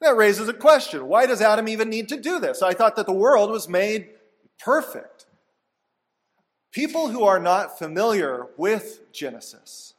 That 0.00 0.16
raises 0.16 0.48
a 0.48 0.52
question. 0.52 1.06
Why 1.06 1.26
does 1.26 1.40
Adam 1.40 1.68
even 1.68 1.88
need 1.88 2.08
to 2.10 2.20
do 2.20 2.40
this? 2.40 2.60
I 2.60 2.74
thought 2.74 2.96
that 2.96 3.06
the 3.06 3.12
world 3.12 3.50
was 3.50 3.68
made 3.68 4.10
perfect. 4.58 5.26
People 6.72 7.08
who 7.08 7.22
are 7.22 7.38
not 7.38 7.78
familiar 7.78 8.48
with 8.58 9.00
Genesis 9.12 9.94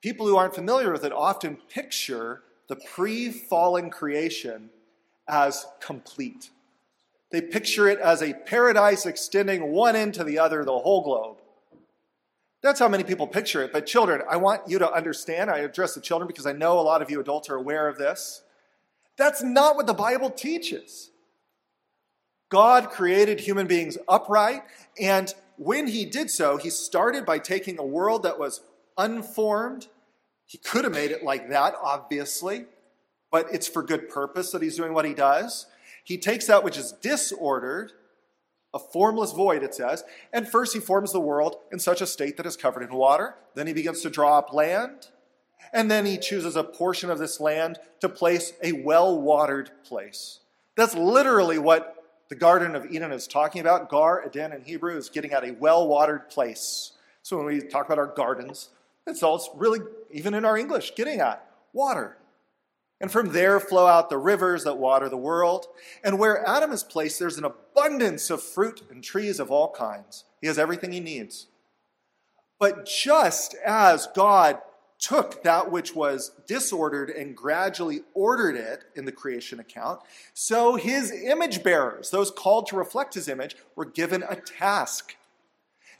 People 0.00 0.26
who 0.26 0.36
aren't 0.36 0.54
familiar 0.54 0.92
with 0.92 1.04
it 1.04 1.12
often 1.12 1.58
picture 1.68 2.42
the 2.68 2.76
pre 2.76 3.30
fallen 3.30 3.90
creation 3.90 4.70
as 5.28 5.66
complete. 5.80 6.50
They 7.30 7.40
picture 7.40 7.88
it 7.88 7.98
as 8.00 8.22
a 8.22 8.34
paradise 8.34 9.06
extending 9.06 9.72
one 9.72 9.94
end 9.94 10.14
to 10.14 10.24
the 10.24 10.38
other, 10.38 10.64
the 10.64 10.78
whole 10.78 11.02
globe. 11.02 11.38
That's 12.62 12.80
how 12.80 12.88
many 12.88 13.04
people 13.04 13.26
picture 13.26 13.62
it. 13.62 13.72
But, 13.72 13.86
children, 13.86 14.22
I 14.28 14.36
want 14.36 14.62
you 14.68 14.78
to 14.80 14.92
understand. 14.92 15.50
I 15.50 15.58
address 15.58 15.94
the 15.94 16.00
children 16.00 16.26
because 16.26 16.46
I 16.46 16.52
know 16.52 16.78
a 16.78 16.82
lot 16.82 17.02
of 17.02 17.10
you 17.10 17.20
adults 17.20 17.48
are 17.48 17.54
aware 17.54 17.88
of 17.88 17.96
this. 17.96 18.42
That's 19.16 19.42
not 19.42 19.76
what 19.76 19.86
the 19.86 19.94
Bible 19.94 20.30
teaches. 20.30 21.10
God 22.50 22.90
created 22.90 23.40
human 23.40 23.66
beings 23.66 23.96
upright, 24.08 24.62
and 25.00 25.32
when 25.56 25.86
He 25.86 26.04
did 26.04 26.30
so, 26.30 26.56
He 26.56 26.68
started 26.68 27.24
by 27.24 27.38
taking 27.38 27.78
a 27.78 27.84
world 27.84 28.24
that 28.24 28.38
was 28.38 28.60
unformed. 28.98 29.86
He 30.46 30.58
could 30.58 30.84
have 30.84 30.92
made 30.92 31.12
it 31.12 31.22
like 31.22 31.50
that, 31.50 31.74
obviously, 31.80 32.66
but 33.30 33.46
it's 33.52 33.68
for 33.68 33.82
good 33.82 34.08
purpose 34.08 34.50
that 34.50 34.62
he's 34.62 34.76
doing 34.76 34.92
what 34.92 35.04
he 35.04 35.14
does. 35.14 35.66
He 36.10 36.18
takes 36.18 36.48
that 36.48 36.64
which 36.64 36.76
is 36.76 36.90
disordered, 36.90 37.92
a 38.74 38.80
formless 38.80 39.30
void, 39.30 39.62
it 39.62 39.76
says, 39.76 40.02
and 40.32 40.48
first 40.48 40.74
he 40.74 40.80
forms 40.80 41.12
the 41.12 41.20
world 41.20 41.58
in 41.70 41.78
such 41.78 42.00
a 42.00 42.06
state 42.06 42.36
that 42.36 42.46
is 42.46 42.56
covered 42.56 42.82
in 42.82 42.92
water. 42.92 43.36
Then 43.54 43.68
he 43.68 43.72
begins 43.72 44.00
to 44.00 44.10
draw 44.10 44.36
up 44.36 44.52
land, 44.52 45.06
and 45.72 45.88
then 45.88 46.06
he 46.06 46.18
chooses 46.18 46.56
a 46.56 46.64
portion 46.64 47.10
of 47.10 47.20
this 47.20 47.38
land 47.38 47.78
to 48.00 48.08
place 48.08 48.54
a 48.60 48.72
well 48.72 49.20
watered 49.22 49.70
place. 49.84 50.40
That's 50.74 50.96
literally 50.96 51.58
what 51.58 52.02
the 52.28 52.34
Garden 52.34 52.74
of 52.74 52.86
Eden 52.86 53.12
is 53.12 53.28
talking 53.28 53.60
about. 53.60 53.88
Gan 53.88 54.22
Eden 54.26 54.52
in 54.52 54.64
Hebrew 54.64 54.96
is 54.96 55.10
getting 55.10 55.30
at 55.32 55.44
a 55.44 55.52
well 55.52 55.86
watered 55.86 56.28
place. 56.28 56.90
So 57.22 57.36
when 57.36 57.46
we 57.46 57.60
talk 57.60 57.86
about 57.86 57.98
our 57.98 58.08
gardens, 58.08 58.70
that's 59.06 59.22
all 59.22 59.36
it's 59.36 59.48
really, 59.54 59.78
even 60.10 60.34
in 60.34 60.44
our 60.44 60.58
English, 60.58 60.96
getting 60.96 61.20
at 61.20 61.48
water. 61.72 62.16
And 63.00 63.10
from 63.10 63.32
there 63.32 63.58
flow 63.58 63.86
out 63.86 64.10
the 64.10 64.18
rivers 64.18 64.64
that 64.64 64.76
water 64.76 65.08
the 65.08 65.16
world. 65.16 65.66
And 66.04 66.18
where 66.18 66.46
Adam 66.46 66.70
is 66.70 66.84
placed, 66.84 67.18
there's 67.18 67.38
an 67.38 67.44
abundance 67.44 68.28
of 68.28 68.42
fruit 68.42 68.82
and 68.90 69.02
trees 69.02 69.40
of 69.40 69.50
all 69.50 69.70
kinds. 69.72 70.24
He 70.40 70.46
has 70.46 70.58
everything 70.58 70.92
he 70.92 71.00
needs. 71.00 71.46
But 72.58 72.84
just 72.84 73.54
as 73.64 74.06
God 74.14 74.58
took 74.98 75.42
that 75.42 75.70
which 75.70 75.94
was 75.96 76.32
disordered 76.46 77.08
and 77.08 77.34
gradually 77.34 78.02
ordered 78.12 78.54
it 78.54 78.84
in 78.94 79.06
the 79.06 79.12
creation 79.12 79.58
account, 79.58 80.00
so 80.34 80.76
his 80.76 81.10
image 81.10 81.62
bearers, 81.62 82.10
those 82.10 82.30
called 82.30 82.66
to 82.66 82.76
reflect 82.76 83.14
his 83.14 83.28
image, 83.28 83.56
were 83.74 83.86
given 83.86 84.22
a 84.28 84.36
task. 84.36 85.16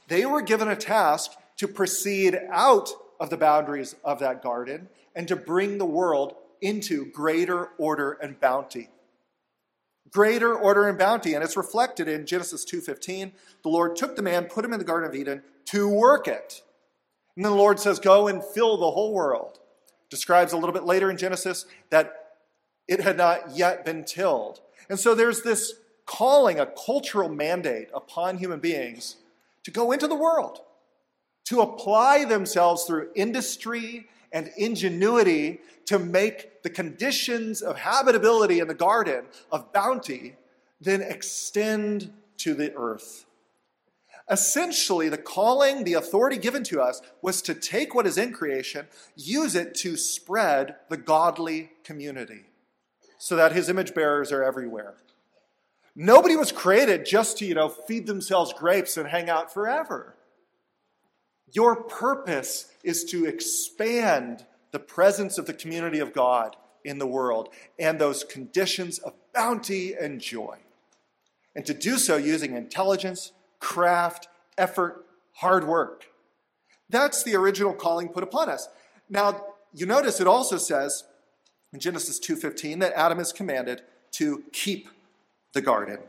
They 0.07 0.23
were 0.27 0.43
given 0.43 0.67
a 0.67 0.75
task 0.75 1.31
to 1.57 1.67
proceed 1.67 2.39
out 2.51 2.89
of 3.19 3.31
the 3.31 3.37
boundaries 3.37 3.95
of 4.03 4.19
that 4.19 4.43
garden 4.43 4.87
and 5.15 5.27
to 5.27 5.35
bring 5.35 5.79
the 5.79 5.85
world 5.85 6.35
into 6.61 7.05
greater 7.05 7.69
order 7.77 8.13
and 8.21 8.39
bounty. 8.39 8.89
Greater 10.11 10.53
order 10.53 10.87
and 10.87 10.97
bounty 10.97 11.33
and 11.33 11.43
it's 11.43 11.55
reflected 11.55 12.07
in 12.07 12.25
genesis 12.25 12.65
2.15 12.65 13.31
the 13.63 13.69
lord 13.69 13.95
took 13.95 14.17
the 14.17 14.21
man 14.21 14.43
put 14.43 14.65
him 14.65 14.73
in 14.73 14.79
the 14.79 14.85
garden 14.85 15.09
of 15.09 15.15
eden 15.15 15.41
to 15.65 15.87
work 15.87 16.27
it. 16.27 16.61
And 17.35 17.45
then 17.45 17.51
the 17.53 17.57
lord 17.57 17.79
says 17.79 17.99
go 17.99 18.27
and 18.27 18.43
fill 18.43 18.77
the 18.77 18.91
whole 18.91 19.13
world. 19.13 19.59
Describes 20.09 20.51
a 20.51 20.57
little 20.57 20.73
bit 20.73 20.83
later 20.83 21.09
in 21.09 21.17
genesis 21.17 21.65
that 21.89 22.13
it 22.87 22.99
had 22.99 23.15
not 23.15 23.55
yet 23.55 23.85
been 23.85 24.03
tilled. 24.03 24.59
And 24.89 24.99
so 24.99 25.15
there's 25.15 25.43
this 25.43 25.73
calling 26.05 26.59
a 26.59 26.65
cultural 26.65 27.29
mandate 27.29 27.87
upon 27.93 28.37
human 28.37 28.59
beings 28.59 29.15
to 29.63 29.71
go 29.71 29.93
into 29.93 30.07
the 30.07 30.15
world 30.15 30.59
to 31.45 31.61
apply 31.61 32.25
themselves 32.25 32.83
through 32.83 33.09
industry 33.15 34.07
and 34.31 34.51
ingenuity 34.57 35.59
to 35.85 35.99
make 35.99 36.63
the 36.63 36.69
conditions 36.69 37.61
of 37.61 37.77
habitability 37.77 38.59
in 38.59 38.67
the 38.67 38.73
garden 38.73 39.25
of 39.51 39.71
bounty 39.73 40.35
then 40.79 41.01
extend 41.01 42.11
to 42.37 42.53
the 42.53 42.73
earth. 42.75 43.25
Essentially, 44.29 45.09
the 45.09 45.17
calling, 45.17 45.83
the 45.83 45.93
authority 45.93 46.37
given 46.37 46.63
to 46.63 46.81
us 46.81 47.01
was 47.21 47.41
to 47.41 47.53
take 47.53 47.93
what 47.93 48.07
is 48.07 48.17
in 48.17 48.31
creation, 48.31 48.87
use 49.15 49.55
it 49.55 49.75
to 49.75 49.97
spread 49.97 50.75
the 50.89 50.97
godly 50.97 51.71
community 51.83 52.45
so 53.17 53.35
that 53.35 53.51
his 53.51 53.69
image 53.69 53.93
bearers 53.93 54.31
are 54.31 54.43
everywhere. 54.43 54.95
Nobody 55.95 56.35
was 56.35 56.51
created 56.51 57.05
just 57.05 57.37
to, 57.37 57.45
you 57.45 57.53
know, 57.53 57.67
feed 57.67 58.07
themselves 58.07 58.53
grapes 58.53 58.95
and 58.95 59.07
hang 59.07 59.29
out 59.29 59.53
forever. 59.53 60.15
Your 61.53 61.75
purpose 61.75 62.71
is 62.83 63.03
to 63.05 63.25
expand 63.25 64.45
the 64.71 64.79
presence 64.79 65.37
of 65.37 65.45
the 65.45 65.53
community 65.53 65.99
of 65.99 66.13
God 66.13 66.55
in 66.83 66.97
the 66.97 67.07
world 67.07 67.49
and 67.77 67.99
those 67.99 68.23
conditions 68.23 68.99
of 68.99 69.13
bounty 69.33 69.93
and 69.93 70.19
joy. 70.19 70.57
And 71.55 71.65
to 71.65 71.73
do 71.73 71.97
so 71.97 72.15
using 72.15 72.55
intelligence, 72.55 73.33
craft, 73.59 74.27
effort, 74.57 75.05
hard 75.33 75.67
work. 75.67 76.05
That's 76.89 77.23
the 77.23 77.35
original 77.35 77.73
calling 77.73 78.09
put 78.09 78.23
upon 78.23 78.49
us. 78.49 78.69
Now, 79.09 79.45
you 79.73 79.85
notice 79.85 80.19
it 80.19 80.27
also 80.27 80.57
says 80.57 81.03
in 81.73 81.79
Genesis 81.79 82.19
2:15 82.19 82.79
that 82.79 82.93
Adam 82.93 83.19
is 83.19 83.31
commanded 83.31 83.81
to 84.11 84.43
keep 84.51 84.89
the 85.53 85.61
garden. 85.61 85.99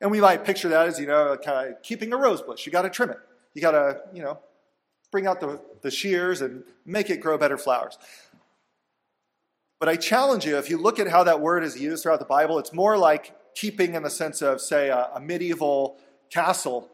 And 0.00 0.10
we 0.10 0.20
might 0.20 0.44
picture 0.44 0.68
that 0.68 0.86
as, 0.86 1.00
you 1.00 1.06
know, 1.06 1.36
kind 1.36 1.70
of 1.70 1.82
keeping 1.82 2.12
a 2.12 2.16
rose 2.16 2.42
bush. 2.42 2.66
You 2.66 2.72
got 2.72 2.82
to 2.82 2.90
trim 2.90 3.10
it. 3.10 3.18
You 3.54 3.62
got 3.62 3.72
to, 3.72 4.00
you 4.12 4.22
know, 4.22 4.38
bring 5.10 5.26
out 5.26 5.40
the, 5.40 5.60
the 5.82 5.90
shears 5.90 6.40
and 6.40 6.64
make 6.84 7.08
it 7.08 7.20
grow 7.20 7.38
better 7.38 7.56
flowers. 7.56 7.96
But 9.78 9.88
I 9.88 9.96
challenge 9.96 10.44
you, 10.44 10.58
if 10.58 10.70
you 10.70 10.78
look 10.78 10.98
at 10.98 11.08
how 11.08 11.24
that 11.24 11.40
word 11.40 11.62
is 11.62 11.80
used 11.80 12.02
throughout 12.02 12.18
the 12.18 12.24
Bible, 12.24 12.58
it's 12.58 12.72
more 12.72 12.96
like 12.96 13.34
keeping 13.54 13.94
in 13.94 14.02
the 14.02 14.10
sense 14.10 14.42
of, 14.42 14.60
say, 14.60 14.88
a, 14.88 15.10
a 15.14 15.20
medieval 15.20 15.98
castle 16.30 16.90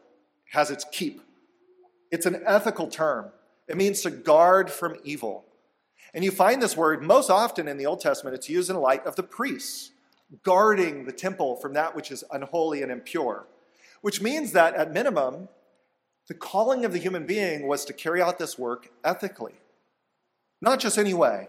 has 0.51 0.69
its 0.69 0.85
keep. 0.91 1.21
It's 2.11 2.25
an 2.25 2.41
ethical 2.45 2.87
term, 2.87 3.31
it 3.67 3.77
means 3.77 4.01
to 4.01 4.11
guard 4.11 4.69
from 4.69 4.95
evil. 5.03 5.45
And 6.13 6.25
you 6.25 6.31
find 6.31 6.61
this 6.61 6.75
word 6.75 7.01
most 7.01 7.29
often 7.29 7.67
in 7.67 7.77
the 7.77 7.85
Old 7.85 8.01
Testament, 8.01 8.35
it's 8.35 8.49
used 8.49 8.69
in 8.69 8.75
light 8.75 9.05
of 9.05 9.15
the 9.15 9.23
priests 9.23 9.91
guarding 10.43 11.05
the 11.05 11.11
temple 11.11 11.55
from 11.55 11.73
that 11.73 11.95
which 11.95 12.11
is 12.11 12.23
unholy 12.31 12.81
and 12.83 12.91
impure, 12.91 13.47
which 14.01 14.21
means 14.21 14.51
that 14.51 14.75
at 14.75 14.91
minimum, 14.91 15.47
the 16.27 16.33
calling 16.33 16.85
of 16.85 16.93
the 16.93 16.99
human 16.99 17.25
being 17.25 17.67
was 17.67 17.85
to 17.85 17.93
carry 17.93 18.21
out 18.21 18.39
this 18.39 18.57
work 18.57 18.89
ethically, 19.03 19.55
not 20.61 20.79
just 20.79 20.97
any 20.97 21.13
way. 21.13 21.47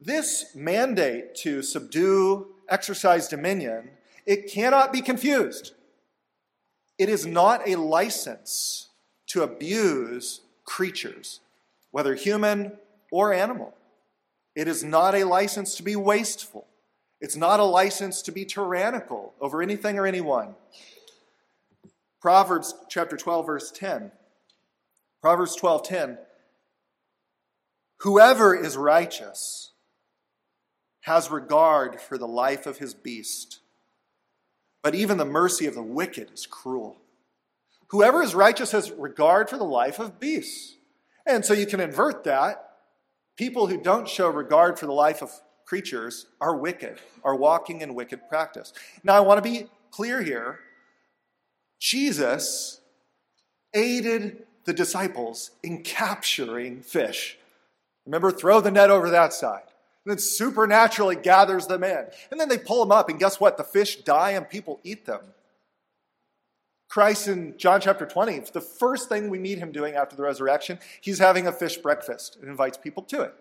This 0.00 0.54
mandate 0.54 1.34
to 1.36 1.62
subdue, 1.62 2.54
exercise 2.68 3.28
dominion, 3.28 3.90
it 4.26 4.50
cannot 4.52 4.92
be 4.92 5.00
confused. 5.00 5.72
It 6.98 7.08
is 7.08 7.26
not 7.26 7.66
a 7.66 7.76
license 7.76 8.88
to 9.28 9.42
abuse 9.42 10.40
creatures, 10.64 11.40
whether 11.90 12.14
human 12.14 12.72
or 13.10 13.32
animal. 13.32 13.74
It 14.54 14.68
is 14.68 14.84
not 14.84 15.14
a 15.14 15.24
license 15.24 15.76
to 15.76 15.82
be 15.82 15.96
wasteful. 15.96 16.66
It's 17.20 17.36
not 17.36 17.60
a 17.60 17.64
license 17.64 18.22
to 18.22 18.32
be 18.32 18.44
tyrannical 18.44 19.34
over 19.40 19.62
anything 19.62 19.98
or 19.98 20.06
anyone. 20.06 20.54
Proverbs 22.20 22.74
chapter 22.88 23.16
12 23.16 23.46
verse 23.46 23.70
10. 23.70 24.12
Proverbs 25.20 25.56
12:10 25.56 26.18
Whoever 27.98 28.54
is 28.54 28.76
righteous 28.76 29.72
has 31.02 31.30
regard 31.30 32.00
for 32.00 32.18
the 32.18 32.28
life 32.28 32.66
of 32.66 32.78
his 32.78 32.94
beast, 32.94 33.60
but 34.82 34.94
even 34.94 35.16
the 35.16 35.24
mercy 35.24 35.66
of 35.66 35.74
the 35.74 35.82
wicked 35.82 36.30
is 36.32 36.46
cruel. 36.46 37.00
Whoever 37.88 38.22
is 38.22 38.34
righteous 38.34 38.72
has 38.72 38.90
regard 38.92 39.48
for 39.48 39.56
the 39.56 39.64
life 39.64 39.98
of 39.98 40.20
beasts. 40.20 40.76
And 41.26 41.44
so 41.44 41.54
you 41.54 41.66
can 41.66 41.80
invert 41.80 42.24
that. 42.24 42.64
People 43.36 43.66
who 43.66 43.80
don't 43.80 44.08
show 44.08 44.28
regard 44.28 44.78
for 44.78 44.86
the 44.86 44.92
life 44.92 45.22
of 45.22 45.30
creatures 45.64 46.26
are 46.40 46.56
wicked, 46.56 46.98
are 47.22 47.36
walking 47.36 47.80
in 47.80 47.94
wicked 47.94 48.28
practice. 48.28 48.72
Now, 49.02 49.14
I 49.14 49.20
want 49.20 49.42
to 49.42 49.50
be 49.50 49.66
clear 49.90 50.22
here. 50.22 50.60
Jesus 51.78 52.80
aided 53.74 54.46
the 54.64 54.72
disciples 54.72 55.52
in 55.62 55.82
capturing 55.82 56.82
fish. 56.82 57.38
Remember, 58.04 58.30
throw 58.30 58.60
the 58.60 58.70
net 58.70 58.90
over 58.90 59.10
that 59.10 59.32
side. 59.32 59.62
And 60.04 60.12
then 60.12 60.18
supernaturally 60.18 61.16
gathers 61.16 61.66
them 61.66 61.84
in. 61.84 62.06
And 62.30 62.40
then 62.40 62.48
they 62.48 62.58
pull 62.58 62.80
them 62.80 62.92
up, 62.92 63.08
and 63.08 63.18
guess 63.18 63.38
what? 63.38 63.56
The 63.56 63.64
fish 63.64 63.96
die 63.96 64.30
and 64.30 64.48
people 64.48 64.80
eat 64.82 65.06
them. 65.06 65.20
Christ 66.88 67.28
in 67.28 67.56
John 67.58 67.82
chapter 67.82 68.06
20, 68.06 68.40
the 68.52 68.62
first 68.62 69.10
thing 69.10 69.28
we 69.28 69.38
meet 69.38 69.58
him 69.58 69.72
doing 69.72 69.94
after 69.94 70.16
the 70.16 70.22
resurrection, 70.22 70.78
he's 71.02 71.18
having 71.18 71.46
a 71.46 71.52
fish 71.52 71.76
breakfast 71.76 72.36
and 72.40 72.48
invites 72.48 72.78
people 72.78 73.02
to 73.04 73.20
it. 73.20 73.34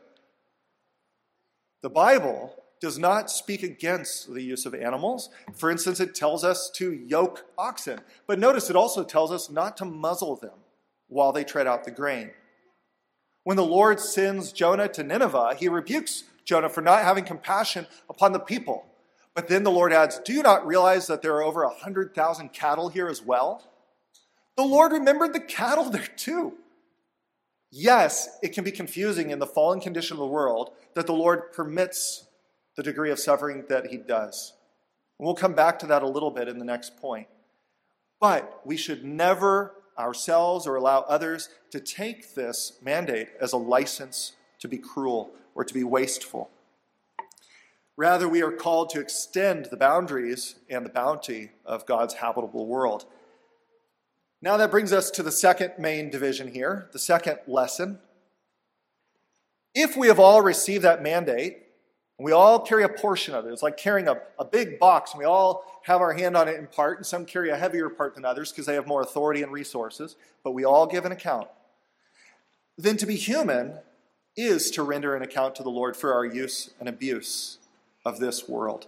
The 1.82 1.90
Bible 1.90 2.54
does 2.80 3.00
not 3.00 3.32
speak 3.32 3.64
against 3.64 4.34
the 4.34 4.42
use 4.42 4.66
of 4.66 4.76
animals. 4.76 5.30
For 5.54 5.72
instance, 5.72 6.00
it 6.00 6.16
tells 6.16 6.44
us 6.44 6.70
to 6.76 6.94
yoke 6.94 7.46
oxen. 7.58 8.00
But 8.28 8.40
notice 8.40 8.70
it 8.70 8.76
also 8.76 9.04
tells 9.04 9.32
us 9.32 9.50
not 9.50 9.78
to 9.78 9.86
muzzle 9.86 10.36
them 10.36 10.60
while 11.08 11.32
they 11.32 11.44
tread 11.44 11.68
out 11.68 11.84
the 11.84 11.92
grain. 11.92 12.32
When 13.44 13.58
the 13.58 13.66
Lord 13.66 14.00
sends 14.00 14.52
Jonah 14.52 14.90
to 14.90 15.04
Nineveh, 15.04 15.56
he 15.58 15.70
rebukes 15.70 16.26
Jonah 16.44 16.70
for 16.70 16.82
not 16.82 17.04
having 17.04 17.24
compassion 17.24 17.88
upon 18.10 18.34
the 18.34 18.40
people. 18.40 18.86
But 19.34 19.48
then 19.48 19.64
the 19.64 19.72
Lord 19.72 19.94
adds, 19.94 20.20
Do 20.20 20.34
you 20.34 20.44
not 20.44 20.68
realize 20.68 21.08
that 21.08 21.22
there 21.22 21.36
are 21.36 21.44
over 21.44 21.66
100,000 21.66 22.54
cattle 22.54 22.90
here 22.90 23.08
as 23.08 23.22
well? 23.22 23.64
The 24.56 24.64
Lord 24.64 24.92
remembered 24.92 25.34
the 25.34 25.40
cattle 25.40 25.90
there 25.90 26.08
too. 26.16 26.54
Yes, 27.72 28.38
it 28.42 28.54
can 28.54 28.64
be 28.64 28.72
confusing 28.72 29.30
in 29.30 29.40
the 29.40 29.46
fallen 29.46 29.80
condition 29.80 30.16
of 30.16 30.20
the 30.20 30.26
world 30.26 30.72
that 30.96 31.06
the 31.06 31.14
Lord 31.14 31.52
permits 31.54 32.27
the 32.78 32.84
degree 32.84 33.12
of 33.12 33.20
suffering 33.20 33.66
that 33.68 33.88
He 33.88 33.98
does. 33.98 34.54
And 35.20 35.26
we'll 35.26 35.36
come 35.36 35.54
back 35.54 35.80
to 35.80 35.88
that 35.88 36.04
a 36.04 36.08
little 36.08 36.32
bit 36.32 36.48
in 36.48 36.60
the 36.60 36.66
next 36.66 36.96
point. 36.96 37.28
But 38.22 38.62
we 38.66 38.78
should 38.78 39.04
never 39.04 39.74
ourselves 39.98 40.66
or 40.66 40.76
allow 40.76 41.02
others 41.02 41.50
to 41.72 41.80
take 41.80 42.36
this 42.36 42.78
mandate 42.82 43.30
as 43.42 43.52
a 43.52 43.58
license 43.58 44.34
to 44.60 44.68
be 44.68 44.78
cruel 44.78 45.32
or 45.56 45.66
to 45.66 45.74
be 45.74 45.84
wasteful. 45.84 46.50
Rather, 47.96 48.30
we 48.30 48.44
are 48.44 48.52
called 48.52 48.92
to 48.92 49.00
extend 49.00 49.66
the 49.66 49.78
boundaries 49.78 50.56
and 50.70 50.86
the 50.86 50.90
bounty 50.90 51.50
of 51.66 51.88
God's 51.88 52.16
habitable 52.16 52.68
world. 52.68 53.06
Now, 54.40 54.56
that 54.58 54.70
brings 54.70 54.94
us 54.94 55.10
to 55.12 55.24
the 55.24 55.32
second 55.32 55.74
main 55.80 56.12
division 56.12 56.52
here, 56.52 56.90
the 56.94 57.00
second 57.00 57.40
lesson. 57.48 57.98
If 59.74 59.98
we 59.98 60.08
have 60.08 60.20
all 60.20 60.44
received 60.44 60.84
that 60.84 61.02
mandate, 61.02 61.67
we 62.20 62.32
all 62.32 62.60
carry 62.60 62.84
a 62.84 62.90
portion 62.90 63.36
of 63.36 63.46
it. 63.46 63.54
It's 63.54 63.62
like 63.62 63.78
carrying 63.78 64.08
a, 64.08 64.20
a 64.40 64.46
big 64.46 64.80
box, 64.80 65.12
and 65.12 65.20
we 65.20 65.26
all 65.26 65.82
have 65.84 66.02
our 66.02 66.14
hand 66.14 66.36
on 66.36 66.48
it 66.48 66.58
in 66.58 66.68
part, 66.68 66.98
and 66.98 67.06
some 67.06 67.26
carry 67.26 67.50
a 67.50 67.58
heavier 67.58 67.90
part 67.90 68.16
than 68.16 68.26
others 68.26 68.52
because 68.52 68.66
they 68.66 68.74
have 68.74 68.88
more 68.88 69.02
authority 69.02 69.44
and 69.44 69.52
resources, 69.52 70.16
but 70.44 70.52
we 70.52 70.66
all 70.66 70.88
give 70.88 71.06
an 71.06 71.12
account. 71.12 71.48
Then 72.78 72.98
to 72.98 73.06
be 73.06 73.16
human 73.16 73.80
is 74.36 74.72
to 74.72 74.84
render 74.84 75.16
an 75.16 75.22
account 75.22 75.56
to 75.56 75.64
the 75.64 75.70
Lord 75.70 75.96
for 75.96 76.14
our 76.14 76.26
use 76.26 76.72
and 76.80 76.90
abuse 76.90 77.60
of 78.06 78.20
this 78.20 78.48
world. 78.48 78.88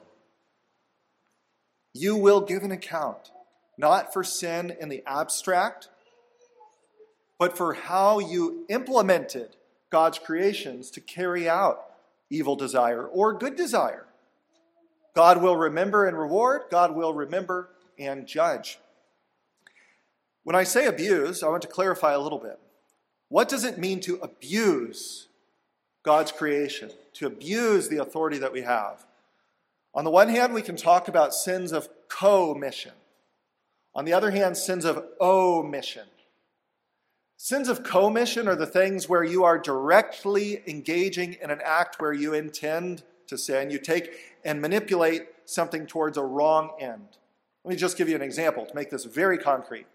You 1.93 2.15
will 2.15 2.41
give 2.41 2.63
an 2.63 2.71
account 2.71 3.31
not 3.77 4.11
for 4.11 4.23
sin 4.23 4.75
in 4.79 4.89
the 4.89 5.03
abstract, 5.07 5.87
but 7.39 7.57
for 7.57 7.73
how 7.73 8.19
you 8.19 8.65
implemented 8.69 9.55
God's 9.89 10.19
creations 10.19 10.91
to 10.91 11.01
carry 11.01 11.47
out 11.47 11.88
evil 12.29 12.55
desire 12.55 13.05
or 13.05 13.33
good 13.33 13.55
desire. 13.55 14.05
God 15.15 15.41
will 15.41 15.57
remember 15.57 16.07
and 16.07 16.17
reward, 16.17 16.63
God 16.69 16.95
will 16.95 17.13
remember 17.13 17.69
and 17.97 18.27
judge. 18.27 18.79
When 20.43 20.55
I 20.55 20.63
say 20.63 20.85
abuse, 20.85 21.43
I 21.43 21.49
want 21.49 21.61
to 21.63 21.67
clarify 21.67 22.13
a 22.13 22.19
little 22.19 22.39
bit. 22.39 22.59
What 23.27 23.49
does 23.49 23.63
it 23.63 23.77
mean 23.77 23.99
to 24.01 24.15
abuse 24.17 25.27
God's 26.03 26.31
creation, 26.31 26.91
to 27.13 27.27
abuse 27.27 27.89
the 27.89 28.01
authority 28.01 28.37
that 28.39 28.53
we 28.53 28.61
have? 28.61 29.05
On 29.93 30.03
the 30.03 30.11
one 30.11 30.29
hand, 30.29 30.53
we 30.53 30.61
can 30.61 30.75
talk 30.75 31.07
about 31.07 31.33
sins 31.33 31.71
of 31.71 31.89
commission. 32.07 32.93
On 33.93 34.05
the 34.05 34.13
other 34.13 34.31
hand, 34.31 34.57
sins 34.57 34.85
of 34.85 35.03
omission. 35.19 36.07
Sins 37.41 37.69
of 37.69 37.83
commission 37.83 38.49
are 38.49 38.55
the 38.57 38.65
things 38.65 39.07
where 39.07 39.23
you 39.23 39.45
are 39.45 39.57
directly 39.57 40.61
engaging 40.67 41.37
in 41.41 41.49
an 41.49 41.61
act 41.63 42.01
where 42.01 42.11
you 42.11 42.33
intend 42.33 43.03
to 43.27 43.37
sin. 43.37 43.71
You 43.71 43.79
take 43.79 44.13
and 44.43 44.59
manipulate 44.59 45.25
something 45.45 45.87
towards 45.87 46.17
a 46.17 46.21
wrong 46.21 46.71
end. 46.81 47.17
Let 47.63 47.71
me 47.71 47.77
just 47.77 47.95
give 47.95 48.09
you 48.09 48.15
an 48.17 48.21
example 48.21 48.65
to 48.65 48.75
make 48.75 48.89
this 48.89 49.05
very 49.05 49.37
concrete. 49.37 49.85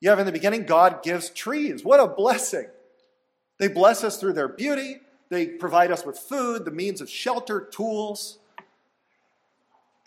You 0.00 0.10
have 0.10 0.18
in 0.18 0.26
the 0.26 0.32
beginning, 0.32 0.66
God 0.66 1.04
gives 1.04 1.30
trees. 1.30 1.84
What 1.84 2.00
a 2.00 2.08
blessing! 2.08 2.66
They 3.58 3.68
bless 3.68 4.02
us 4.02 4.18
through 4.18 4.32
their 4.32 4.48
beauty, 4.48 4.96
they 5.28 5.46
provide 5.46 5.92
us 5.92 6.04
with 6.04 6.18
food, 6.18 6.64
the 6.64 6.72
means 6.72 7.00
of 7.00 7.08
shelter, 7.08 7.60
tools. 7.60 8.38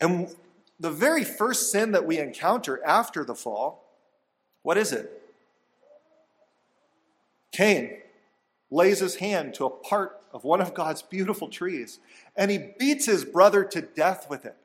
And 0.02 0.36
the 0.78 0.92
very 0.92 1.24
first 1.24 1.72
sin 1.72 1.94
that 1.94 2.06
we 2.06 2.20
encounter 2.20 2.86
after 2.86 3.24
the 3.24 3.34
fall, 3.34 3.86
what 4.64 4.78
is 4.78 4.92
it? 4.92 5.19
Cain 7.52 7.98
lays 8.72 9.00
his 9.00 9.16
hand 9.16 9.54
to 9.56 9.66
a 9.66 9.70
part 9.70 10.22
of 10.32 10.44
one 10.44 10.62
of 10.62 10.74
God's 10.74 11.02
beautiful 11.02 11.48
trees 11.48 12.00
and 12.36 12.52
he 12.52 12.72
beats 12.78 13.06
his 13.06 13.26
brother 13.26 13.64
to 13.64 13.82
death 13.82 14.30
with 14.30 14.46
it. 14.46 14.56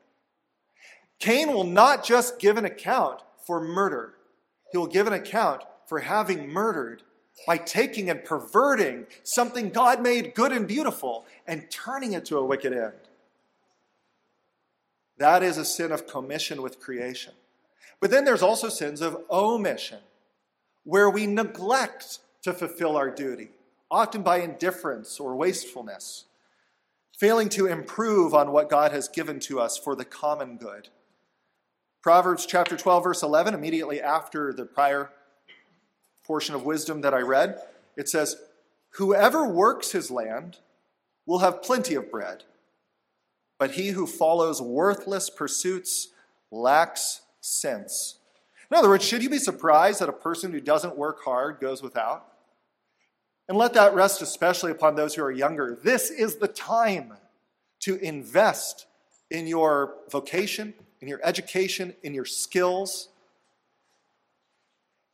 Cain 1.19 1.53
will 1.53 1.63
not 1.63 2.03
just 2.03 2.39
give 2.39 2.57
an 2.57 2.65
account 2.65 3.21
for 3.45 3.61
murder, 3.61 4.15
he 4.71 4.77
will 4.77 4.87
give 4.87 5.07
an 5.07 5.13
account 5.13 5.63
for 5.87 5.99
having 5.99 6.49
murdered 6.49 7.03
by 7.45 7.57
taking 7.57 8.09
and 8.09 8.23
perverting 8.23 9.05
something 9.23 9.69
God 9.69 10.01
made 10.01 10.33
good 10.33 10.51
and 10.51 10.67
beautiful 10.67 11.25
and 11.47 11.69
turning 11.69 12.13
it 12.13 12.25
to 12.25 12.37
a 12.37 12.45
wicked 12.45 12.73
end. 12.73 12.93
That 15.17 15.43
is 15.43 15.57
a 15.57 15.65
sin 15.65 15.91
of 15.91 16.07
commission 16.07 16.61
with 16.61 16.79
creation. 16.79 17.33
But 17.99 18.11
then 18.11 18.25
there's 18.25 18.41
also 18.41 18.69
sins 18.69 19.01
of 19.01 19.17
omission, 19.29 19.99
where 20.83 21.09
we 21.09 21.27
neglect 21.27 22.19
to 22.45 22.53
fulfill 22.53 22.95
our 22.95 23.09
duty, 23.09 23.49
often 23.89 24.21
by 24.21 24.37
indifference 24.37 25.19
or 25.19 25.35
wastefulness, 25.35 26.25
failing 27.17 27.49
to 27.49 27.65
improve 27.65 28.35
on 28.35 28.51
what 28.51 28.69
God 28.69 28.91
has 28.91 29.07
given 29.07 29.39
to 29.41 29.59
us 29.59 29.79
for 29.79 29.95
the 29.95 30.05
common 30.05 30.57
good. 30.57 30.89
Proverbs 32.03 32.45
chapter 32.45 32.77
12, 32.77 33.03
verse 33.03 33.23
11, 33.23 33.55
immediately 33.55 33.99
after 33.99 34.53
the 34.53 34.63
prior 34.63 35.09
portion 36.23 36.53
of 36.53 36.63
wisdom 36.63 37.01
that 37.01 37.15
I 37.15 37.21
read, 37.21 37.59
it 37.97 38.07
says, 38.07 38.35
Whoever 38.91 39.47
works 39.47 39.93
his 39.93 40.11
land 40.11 40.59
will 41.25 41.39
have 41.39 41.63
plenty 41.63 41.95
of 41.95 42.11
bread, 42.11 42.43
but 43.57 43.71
he 43.71 43.89
who 43.89 44.05
follows 44.05 44.61
worthless 44.61 45.31
pursuits 45.31 46.09
lacks 46.51 47.21
sense. 47.41 48.19
In 48.69 48.77
other 48.77 48.89
words, 48.89 49.03
should 49.03 49.23
you 49.23 49.31
be 49.31 49.39
surprised 49.39 49.99
that 49.99 50.09
a 50.09 50.13
person 50.13 50.51
who 50.51 50.61
doesn't 50.61 50.95
work 50.95 51.23
hard 51.23 51.59
goes 51.59 51.81
without? 51.81 52.33
And 53.47 53.57
let 53.57 53.73
that 53.73 53.93
rest 53.93 54.21
especially 54.21 54.71
upon 54.71 54.95
those 54.95 55.15
who 55.15 55.23
are 55.23 55.31
younger. 55.31 55.77
This 55.83 56.09
is 56.09 56.37
the 56.37 56.47
time 56.47 57.13
to 57.81 57.95
invest 57.97 58.87
in 59.29 59.47
your 59.47 59.95
vocation, 60.09 60.73
in 61.01 61.07
your 61.07 61.19
education, 61.23 61.93
in 62.03 62.13
your 62.13 62.25
skills, 62.25 63.09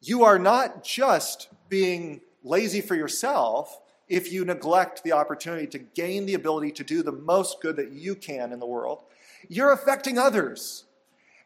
you 0.02 0.24
are 0.24 0.40
not 0.40 0.84
just 0.84 1.50
being 1.70 2.22
lazy 2.44 2.82
for 2.82 2.96
yourself 2.96 3.80
if 4.10 4.32
you 4.32 4.44
neglect 4.44 5.04
the 5.04 5.12
opportunity 5.12 5.68
to 5.68 5.78
gain 5.78 6.26
the 6.26 6.34
ability 6.34 6.72
to 6.72 6.84
do 6.84 7.04
the 7.04 7.12
most 7.12 7.62
good 7.62 7.76
that 7.76 7.92
you 7.92 8.16
can 8.16 8.52
in 8.52 8.60
the 8.60 8.66
world. 8.66 9.04
You're 9.48 9.72
affecting 9.72 10.18
others, 10.18 10.86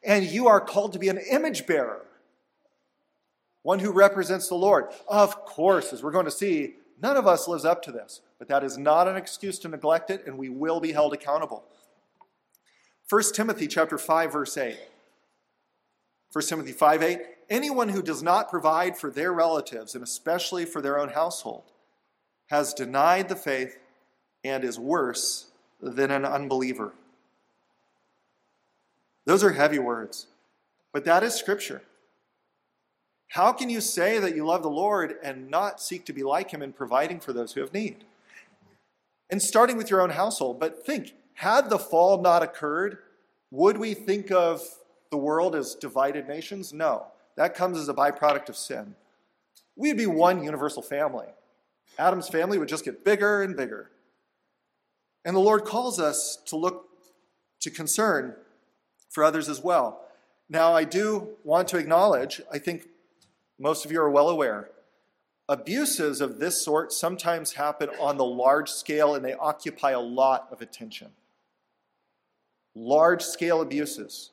and 0.03 0.25
you 0.25 0.47
are 0.47 0.61
called 0.61 0.93
to 0.93 0.99
be 0.99 1.09
an 1.09 1.19
image 1.29 1.67
bearer, 1.67 2.05
one 3.65 3.79
who 3.79 3.91
represents 3.91 4.47
the 4.47 4.53
Lord. 4.53 4.89
Of 5.07 5.43
course, 5.43 5.91
as 5.91 6.03
we're 6.03 6.11
going 6.11 6.25
to 6.25 6.31
see, 6.31 6.75
none 7.01 7.17
of 7.17 7.25
us 7.25 7.47
lives 7.47 7.65
up 7.65 7.81
to 7.81 7.91
this, 7.91 8.21
but 8.37 8.47
that 8.47 8.63
is 8.63 8.77
not 8.77 9.07
an 9.07 9.15
excuse 9.15 9.57
to 9.57 9.67
neglect 9.67 10.11
it, 10.11 10.21
and 10.27 10.37
we 10.37 10.49
will 10.49 10.79
be 10.79 10.91
held 10.91 11.15
accountable. 11.15 11.63
1 13.09 13.23
Timothy 13.33 13.65
chapter 13.65 13.97
5 13.97 14.31
verse 14.31 14.55
8. 14.55 14.77
1 16.31 16.45
Timothy 16.45 16.73
5 16.73 17.01
8 17.01 17.19
anyone 17.49 17.89
who 17.89 18.03
does 18.03 18.21
not 18.21 18.51
provide 18.51 18.99
for 18.99 19.09
their 19.09 19.33
relatives, 19.33 19.95
and 19.95 20.03
especially 20.03 20.65
for 20.65 20.79
their 20.79 20.99
own 20.99 21.09
household, 21.09 21.63
has 22.51 22.71
denied 22.71 23.29
the 23.29 23.35
faith 23.35 23.79
and 24.43 24.63
is 24.63 24.77
worse 24.77 25.47
than 25.81 26.11
an 26.11 26.23
unbeliever. 26.23 26.93
Those 29.25 29.43
are 29.43 29.53
heavy 29.53 29.79
words, 29.79 30.27
but 30.93 31.03
that 31.05 31.23
is 31.23 31.33
Scripture. 31.33 31.81
How 33.35 33.51
can 33.51 33.69
you 33.69 33.81
say 33.81 34.17
that 34.17 34.33
you 34.33 34.45
love 34.45 34.63
the 34.63 34.69
Lord 34.69 35.17
and 35.21 35.49
not 35.49 35.81
seek 35.81 36.05
to 36.05 36.13
be 36.13 36.23
like 36.23 36.51
Him 36.51 36.61
in 36.61 36.71
providing 36.71 37.19
for 37.19 37.33
those 37.33 37.51
who 37.51 37.59
have 37.59 37.73
need? 37.73 38.05
And 39.29 39.41
starting 39.41 39.75
with 39.75 39.89
your 39.89 39.99
own 39.99 40.11
household, 40.11 40.57
but 40.57 40.85
think 40.85 41.15
had 41.33 41.69
the 41.69 41.77
fall 41.77 42.21
not 42.21 42.43
occurred, 42.43 42.99
would 43.51 43.75
we 43.75 43.93
think 43.93 44.31
of 44.31 44.61
the 45.11 45.17
world 45.17 45.53
as 45.53 45.75
divided 45.75 46.29
nations? 46.29 46.71
No. 46.71 47.07
That 47.35 47.55
comes 47.55 47.77
as 47.77 47.89
a 47.89 47.93
byproduct 47.93 48.47
of 48.47 48.55
sin. 48.55 48.95
We'd 49.75 49.97
be 49.97 50.07
one 50.07 50.41
universal 50.41 50.81
family. 50.81 51.27
Adam's 51.99 52.29
family 52.29 52.57
would 52.57 52.69
just 52.69 52.85
get 52.85 53.03
bigger 53.03 53.41
and 53.41 53.57
bigger. 53.57 53.91
And 55.25 55.35
the 55.35 55.41
Lord 55.41 55.65
calls 55.65 55.99
us 55.99 56.37
to 56.45 56.55
look 56.55 56.87
to 57.59 57.69
concern 57.69 58.35
for 59.09 59.25
others 59.25 59.49
as 59.49 59.61
well. 59.61 60.05
Now, 60.49 60.73
I 60.73 60.85
do 60.85 61.31
want 61.43 61.67
to 61.67 61.77
acknowledge, 61.77 62.41
I 62.49 62.59
think 62.59 62.87
most 63.59 63.85
of 63.85 63.91
you 63.91 64.01
are 64.01 64.09
well 64.09 64.29
aware, 64.29 64.69
abuses 65.47 66.21
of 66.21 66.39
this 66.39 66.63
sort 66.63 66.91
sometimes 66.91 67.53
happen 67.53 67.89
on 67.99 68.17
the 68.17 68.25
large 68.25 68.69
scale 68.69 69.15
and 69.15 69.23
they 69.23 69.33
occupy 69.33 69.91
a 69.91 69.99
lot 69.99 70.47
of 70.51 70.61
attention. 70.61 71.11
Large 72.75 73.23
scale 73.23 73.61
abuses. 73.61 74.31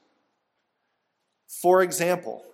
For 1.47 1.83
example, 1.83 2.45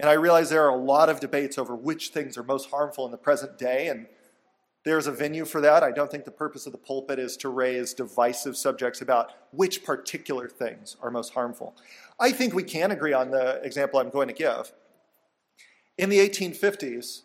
and 0.00 0.10
I 0.10 0.14
realize 0.14 0.50
there 0.50 0.64
are 0.64 0.76
a 0.76 0.76
lot 0.76 1.08
of 1.08 1.20
debates 1.20 1.58
over 1.58 1.74
which 1.74 2.08
things 2.08 2.36
are 2.36 2.42
most 2.42 2.70
harmful 2.70 3.06
in 3.06 3.12
the 3.12 3.18
present 3.18 3.58
day, 3.58 3.88
and 3.88 4.06
there's 4.84 5.06
a 5.06 5.12
venue 5.12 5.44
for 5.44 5.60
that. 5.60 5.82
I 5.82 5.90
don't 5.90 6.10
think 6.10 6.24
the 6.24 6.30
purpose 6.30 6.66
of 6.66 6.72
the 6.72 6.78
pulpit 6.78 7.18
is 7.18 7.36
to 7.38 7.48
raise 7.48 7.94
divisive 7.94 8.56
subjects 8.56 9.00
about 9.00 9.32
which 9.52 9.84
particular 9.84 10.48
things 10.48 10.96
are 11.02 11.10
most 11.10 11.32
harmful. 11.32 11.74
I 12.20 12.30
think 12.30 12.54
we 12.54 12.62
can 12.62 12.90
agree 12.90 13.12
on 13.12 13.30
the 13.30 13.60
example 13.62 14.00
I'm 14.00 14.10
going 14.10 14.28
to 14.28 14.34
give. 14.34 14.72
In 15.98 16.10
the 16.10 16.18
1850s, 16.18 17.22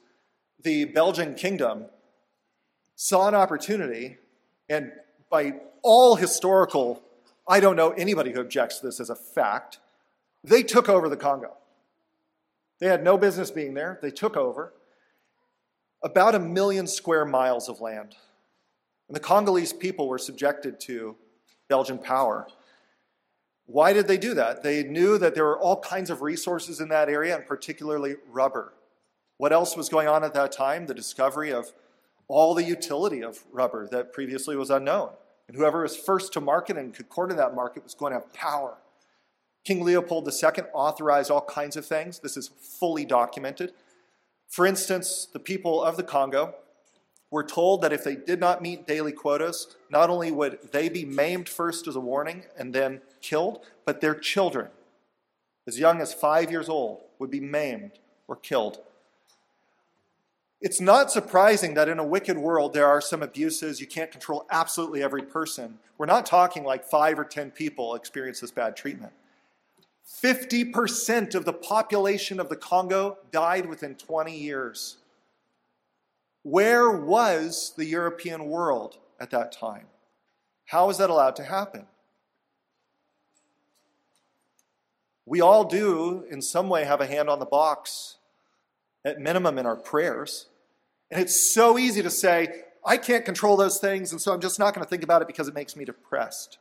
the 0.64 0.86
Belgian 0.86 1.36
kingdom 1.36 1.86
saw 2.96 3.28
an 3.28 3.36
opportunity, 3.36 4.18
and 4.70 4.92
by 5.30 5.56
all 5.82 6.16
historical, 6.16 7.02
I 7.48 7.60
don't 7.60 7.76
know 7.76 7.92
anybody 7.92 8.32
who 8.32 8.40
objects 8.40 8.80
to 8.80 8.86
this 8.86 9.00
as 9.00 9.10
a 9.10 9.16
fact, 9.16 9.80
they 10.44 10.64
took 10.64 10.88
over 10.88 11.10
the 11.10 11.18
Congo. 11.18 11.54
They 12.80 12.88
had 12.88 13.04
no 13.04 13.18
business 13.18 13.52
being 13.52 13.74
there. 13.74 14.00
They 14.02 14.12
took 14.12 14.36
over 14.38 14.74
about 16.04 16.34
a 16.36 16.40
million 16.40 16.88
square 16.88 17.26
miles 17.26 17.70
of 17.70 17.82
land. 17.82 18.16
And 19.08 19.16
the 19.16 19.20
Congolese 19.20 19.74
people 19.74 20.08
were 20.08 20.18
subjected 20.18 20.80
to 20.82 21.16
Belgian 21.68 22.00
power. 22.00 22.48
Why 23.72 23.94
did 23.94 24.08
they 24.08 24.18
do 24.18 24.34
that? 24.34 24.64
They 24.64 24.84
knew 24.84 25.18
that 25.18 25.34
there 25.34 25.46
were 25.46 25.60
all 25.60 25.80
kinds 25.80 26.10
of 26.10 26.22
resources 26.22 26.82
in 26.82 26.90
that 26.90 27.08
area, 27.08 27.38
and 27.38 27.46
particularly 27.46 28.16
rubber. 28.30 28.74
What 29.38 29.54
else 29.54 29.78
was 29.78 29.88
going 29.88 30.10
on 30.10 30.26
at 30.26 30.34
that 30.34 30.52
time? 30.52 30.88
The 30.88 30.94
discovery 30.94 31.54
of 31.54 31.72
all 32.28 32.54
the 32.54 32.66
utility 32.66 33.24
of 33.24 33.40
rubber 33.52 33.88
that 33.88 34.12
previously 34.12 34.58
was 34.58 34.70
unknown. 34.70 35.12
And 35.48 35.56
whoever 35.56 35.84
was 35.84 35.96
first 35.96 36.34
to 36.34 36.42
market 36.42 36.78
and 36.78 36.94
could 36.94 37.08
corner 37.08 37.34
that 37.36 37.56
market 37.56 37.84
was 37.84 37.94
going 37.94 38.12
to 38.12 38.20
have 38.20 38.34
power. 38.34 38.78
King 39.64 39.86
Leopold 39.86 40.28
II 40.28 40.64
authorized 40.74 41.32
all 41.32 41.42
kinds 41.42 41.78
of 41.78 41.86
things. 41.86 42.20
This 42.20 42.36
is 42.36 42.50
fully 42.80 43.06
documented. 43.06 43.72
For 44.50 44.66
instance, 44.66 45.28
the 45.32 45.40
people 45.40 45.82
of 45.82 45.96
the 45.96 46.04
Congo 46.04 46.56
were 47.30 47.44
told 47.44 47.82
that 47.82 47.94
if 47.94 48.04
they 48.04 48.16
did 48.16 48.42
not 48.42 48.62
meet 48.62 48.86
daily 48.86 49.14
quotas, 49.14 49.76
not 49.92 50.10
only 50.10 50.32
would 50.32 50.72
they 50.72 50.88
be 50.88 51.04
maimed 51.04 51.50
first 51.50 51.88
as 51.88 51.96
a 51.96 52.00
warning 52.00 52.46
and 52.58 52.74
then 52.74 53.02
killed, 53.22 53.60
but 53.86 54.00
their 54.00 54.16
children, 54.16 54.70
as 55.68 55.78
young 55.78 56.00
as 56.00 56.14
five 56.14 56.50
years 56.50 56.70
old, 56.70 57.04
would 57.20 57.30
be 57.30 57.42
maimed 57.42 57.92
or 58.28 58.38
killed. 58.38 58.80
It's 60.62 60.80
not 60.80 61.12
surprising 61.12 61.74
that 61.74 61.90
in 61.90 62.00
a 62.00 62.06
wicked 62.06 62.38
world 62.38 62.74
there 62.74 62.88
are 62.88 63.02
some 63.02 63.22
abuses. 63.22 63.82
You 63.82 63.88
can't 63.88 64.12
control 64.12 64.46
absolutely 64.50 65.04
every 65.04 65.24
person. 65.24 65.80
We're 65.98 66.06
not 66.06 66.26
talking 66.26 66.64
like 66.64 66.86
five 66.86 67.20
or 67.20 67.26
ten 67.26 67.52
people 67.52 67.96
experience 67.96 68.40
this 68.40 68.52
bad 68.52 68.78
treatment. 68.78 69.12
50% 70.24 71.36
of 71.36 71.46
the 71.46 71.54
population 71.54 72.40
of 72.40 72.50
the 72.50 72.56
Congo 72.56 73.18
died 73.32 73.66
within 73.66 73.96
20 73.96 74.38
years. 74.38 74.98
Where 76.44 76.92
was 76.92 77.74
the 77.76 77.86
European 77.86 78.46
world 78.46 78.98
at 79.22 79.30
that 79.30 79.52
time? 79.52 79.86
How 80.66 80.90
is 80.90 80.98
that 80.98 81.10
allowed 81.10 81.36
to 81.38 81.44
happen? 81.44 81.86
We 85.26 85.40
all 85.40 85.64
do, 85.64 86.26
in 86.30 86.42
some 86.42 86.68
way, 86.68 86.84
have 86.84 87.00
a 87.00 87.06
hand 87.06 87.30
on 87.30 87.40
the 87.40 87.46
box, 87.46 88.18
at 89.06 89.20
minimum 89.20 89.58
in 89.58 89.66
our 89.66 89.76
prayers. 89.76 90.48
And 91.10 91.22
it's 91.22 91.54
so 91.54 91.78
easy 91.78 92.02
to 92.02 92.10
say, 92.10 92.64
I 92.86 92.98
can't 92.98 93.24
control 93.24 93.56
those 93.58 93.78
things, 93.78 94.12
and 94.12 94.20
so 94.20 94.34
I'm 94.34 94.42
just 94.42 94.60
not 94.60 94.74
going 94.74 94.84
to 94.84 94.90
think 94.90 95.04
about 95.04 95.22
it 95.22 95.28
because 95.28 95.48
it 95.48 95.54
makes 95.54 95.76
me 95.76 95.86
depressed. 95.86 96.58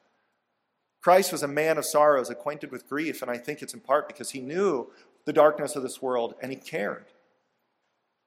Christ 1.01 1.33
was 1.33 1.43
a 1.43 1.49
man 1.49 1.79
of 1.79 1.87
sorrows, 1.87 2.29
acquainted 2.29 2.71
with 2.71 2.89
grief, 2.89 3.23
and 3.23 3.31
I 3.31 3.39
think 3.39 3.63
it's 3.63 3.73
in 3.73 3.81
part 3.81 4.07
because 4.07 4.31
he 4.31 4.41
knew 4.41 4.91
the 5.25 5.33
darkness 5.33 5.77
of 5.77 5.83
this 5.83 6.03
world 6.03 6.35
and 6.43 6.53
he 6.53 6.59
cared. 6.59 7.07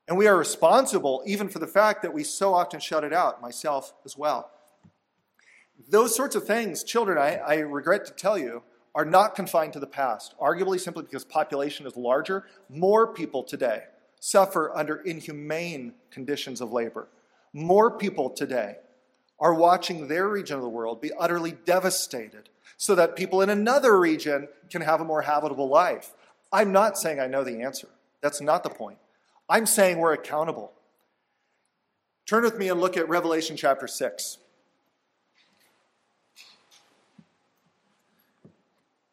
And 0.07 0.17
we 0.17 0.27
are 0.27 0.37
responsible 0.37 1.23
even 1.25 1.47
for 1.49 1.59
the 1.59 1.67
fact 1.67 2.01
that 2.01 2.13
we 2.13 2.23
so 2.23 2.53
often 2.53 2.79
shut 2.79 3.03
it 3.03 3.13
out, 3.13 3.41
myself 3.41 3.93
as 4.05 4.17
well. 4.17 4.51
Those 5.89 6.15
sorts 6.15 6.35
of 6.35 6.45
things, 6.45 6.83
children, 6.83 7.17
I, 7.17 7.35
I 7.37 7.55
regret 7.59 8.05
to 8.05 8.13
tell 8.13 8.37
you, 8.37 8.63
are 8.95 9.05
not 9.05 9.35
confined 9.35 9.73
to 9.73 9.79
the 9.79 9.87
past, 9.87 10.35
arguably 10.39 10.79
simply 10.79 11.03
because 11.03 11.25
population 11.25 11.87
is 11.87 11.97
larger. 11.97 12.45
More 12.69 13.11
people 13.11 13.43
today 13.43 13.83
suffer 14.19 14.71
under 14.75 14.97
inhumane 14.97 15.93
conditions 16.11 16.61
of 16.61 16.71
labor. 16.71 17.07
More 17.53 17.97
people 17.97 18.29
today 18.29 18.77
are 19.39 19.53
watching 19.53 20.07
their 20.07 20.27
region 20.27 20.55
of 20.55 20.61
the 20.61 20.69
world 20.69 21.01
be 21.01 21.11
utterly 21.19 21.51
devastated 21.65 22.49
so 22.77 22.95
that 22.95 23.15
people 23.15 23.41
in 23.41 23.49
another 23.49 23.99
region 23.99 24.47
can 24.69 24.81
have 24.81 25.01
a 25.01 25.05
more 25.05 25.23
habitable 25.23 25.67
life. 25.67 26.13
I'm 26.51 26.71
not 26.71 26.97
saying 26.97 27.19
I 27.19 27.27
know 27.27 27.43
the 27.43 27.61
answer. 27.61 27.87
That's 28.21 28.41
not 28.41 28.63
the 28.63 28.69
point. 28.69 28.99
I'm 29.49 29.65
saying 29.65 29.97
we're 29.97 30.13
accountable. 30.13 30.73
Turn 32.25 32.43
with 32.43 32.57
me 32.57 32.69
and 32.69 32.79
look 32.79 32.95
at 32.95 33.07
Revelation 33.09 33.57
chapter 33.57 33.87
6. 33.87 34.37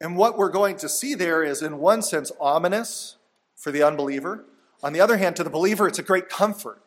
And 0.01 0.17
what 0.17 0.39
we're 0.39 0.51
going 0.51 0.77
to 0.79 0.89
see 0.89 1.15
there 1.15 1.43
is, 1.43 1.61
in 1.61 1.79
one 1.79 2.03
sense, 2.03 2.33
ominous 2.41 3.17
for 3.55 3.71
the 3.71 3.83
unbeliever. 3.83 4.47
On 4.83 4.93
the 4.93 5.01
other 5.01 5.19
hand, 5.19 5.37
to 5.37 5.45
the 5.45 5.51
believer, 5.51 5.87
it's 5.87 5.99
a 5.99 6.03
great 6.03 6.29
comfort 6.29 6.81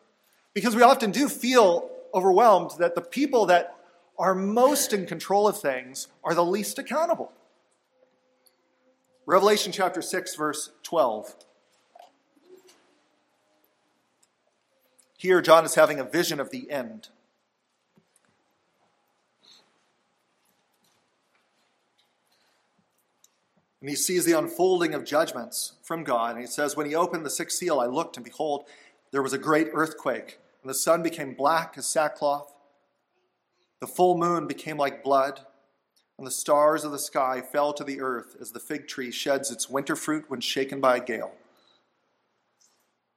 because 0.52 0.74
we 0.74 0.82
often 0.82 1.12
do 1.12 1.28
feel 1.28 1.90
overwhelmed 2.12 2.72
that 2.78 2.94
the 2.94 3.00
people 3.00 3.46
that 3.46 3.76
are 4.18 4.34
most 4.34 4.92
in 4.92 5.06
control 5.06 5.46
of 5.46 5.60
things 5.60 6.08
are 6.24 6.34
the 6.34 6.44
least 6.44 6.78
accountable. 6.78 7.32
Revelation 9.26 9.72
chapter 9.72 10.02
6, 10.02 10.34
verse 10.34 10.70
12. 10.82 11.36
Here, 15.24 15.40
John 15.40 15.64
is 15.64 15.74
having 15.74 15.98
a 15.98 16.04
vision 16.04 16.38
of 16.38 16.50
the 16.50 16.70
end. 16.70 17.08
And 23.80 23.88
he 23.88 23.96
sees 23.96 24.26
the 24.26 24.36
unfolding 24.36 24.92
of 24.92 25.06
judgments 25.06 25.76
from 25.82 26.04
God. 26.04 26.32
And 26.32 26.40
he 26.42 26.46
says, 26.46 26.76
When 26.76 26.84
he 26.84 26.94
opened 26.94 27.24
the 27.24 27.30
sixth 27.30 27.56
seal, 27.56 27.80
I 27.80 27.86
looked, 27.86 28.18
and 28.18 28.24
behold, 28.24 28.66
there 29.12 29.22
was 29.22 29.32
a 29.32 29.38
great 29.38 29.68
earthquake, 29.72 30.40
and 30.60 30.68
the 30.68 30.74
sun 30.74 31.02
became 31.02 31.32
black 31.32 31.78
as 31.78 31.86
sackcloth. 31.86 32.52
The 33.80 33.86
full 33.86 34.18
moon 34.18 34.46
became 34.46 34.76
like 34.76 35.02
blood, 35.02 35.40
and 36.18 36.26
the 36.26 36.30
stars 36.30 36.84
of 36.84 36.92
the 36.92 36.98
sky 36.98 37.40
fell 37.40 37.72
to 37.72 37.82
the 37.82 38.02
earth 38.02 38.36
as 38.42 38.52
the 38.52 38.60
fig 38.60 38.88
tree 38.88 39.10
sheds 39.10 39.50
its 39.50 39.70
winter 39.70 39.96
fruit 39.96 40.26
when 40.28 40.42
shaken 40.42 40.82
by 40.82 40.98
a 40.98 41.02
gale. 41.02 41.32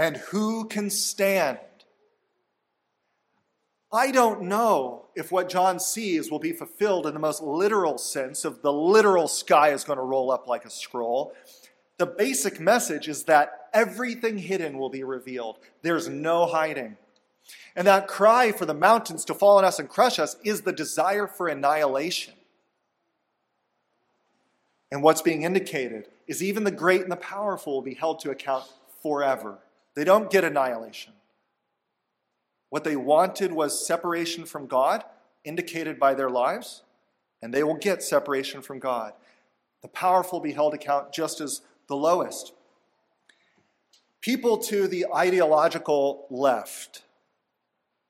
and 0.00 0.16
who 0.16 0.64
can 0.64 0.88
stand? 0.88 1.58
I 3.92 4.10
don't 4.10 4.44
know 4.44 5.08
if 5.14 5.30
what 5.30 5.50
John 5.50 5.78
sees 5.78 6.30
will 6.30 6.38
be 6.38 6.52
fulfilled 6.52 7.06
in 7.06 7.12
the 7.12 7.20
most 7.20 7.42
literal 7.42 7.98
sense 7.98 8.46
of 8.46 8.62
the 8.62 8.72
literal 8.72 9.28
sky 9.28 9.72
is 9.72 9.84
going 9.84 9.98
to 9.98 10.02
roll 10.02 10.30
up 10.30 10.48
like 10.48 10.64
a 10.64 10.70
scroll. 10.70 11.34
The 11.98 12.06
basic 12.06 12.58
message 12.58 13.08
is 13.08 13.24
that 13.24 13.68
everything 13.74 14.38
hidden 14.38 14.78
will 14.78 14.88
be 14.88 15.04
revealed. 15.04 15.58
There's 15.82 16.08
no 16.08 16.46
hiding. 16.46 16.96
And 17.76 17.86
that 17.86 18.08
cry 18.08 18.52
for 18.52 18.64
the 18.64 18.72
mountains 18.72 19.26
to 19.26 19.34
fall 19.34 19.58
on 19.58 19.66
us 19.66 19.78
and 19.78 19.86
crush 19.86 20.18
us 20.18 20.34
is 20.42 20.62
the 20.62 20.72
desire 20.72 21.26
for 21.26 21.46
annihilation. 21.46 22.32
And 24.90 25.02
what's 25.02 25.20
being 25.20 25.42
indicated 25.42 26.08
is 26.26 26.42
even 26.42 26.64
the 26.64 26.70
great 26.70 27.02
and 27.02 27.12
the 27.12 27.16
powerful 27.16 27.74
will 27.74 27.82
be 27.82 27.94
held 27.94 28.20
to 28.20 28.30
account 28.30 28.64
forever. 29.02 29.58
They 29.94 30.04
don't 30.04 30.30
get 30.30 30.44
annihilation. 30.44 31.12
What 32.68 32.84
they 32.84 32.96
wanted 32.96 33.52
was 33.52 33.86
separation 33.86 34.44
from 34.44 34.66
God, 34.66 35.04
indicated 35.44 35.98
by 35.98 36.14
their 36.14 36.30
lives, 36.30 36.82
and 37.42 37.52
they 37.52 37.64
will 37.64 37.74
get 37.74 38.02
separation 38.02 38.62
from 38.62 38.78
God. 38.78 39.12
The 39.82 39.88
powerful 39.88 40.40
be 40.40 40.52
held 40.52 40.74
account 40.74 41.12
just 41.12 41.40
as 41.40 41.62
the 41.88 41.96
lowest. 41.96 42.52
People 44.20 44.58
to 44.58 44.86
the 44.86 45.06
ideological 45.14 46.26
left, 46.30 47.02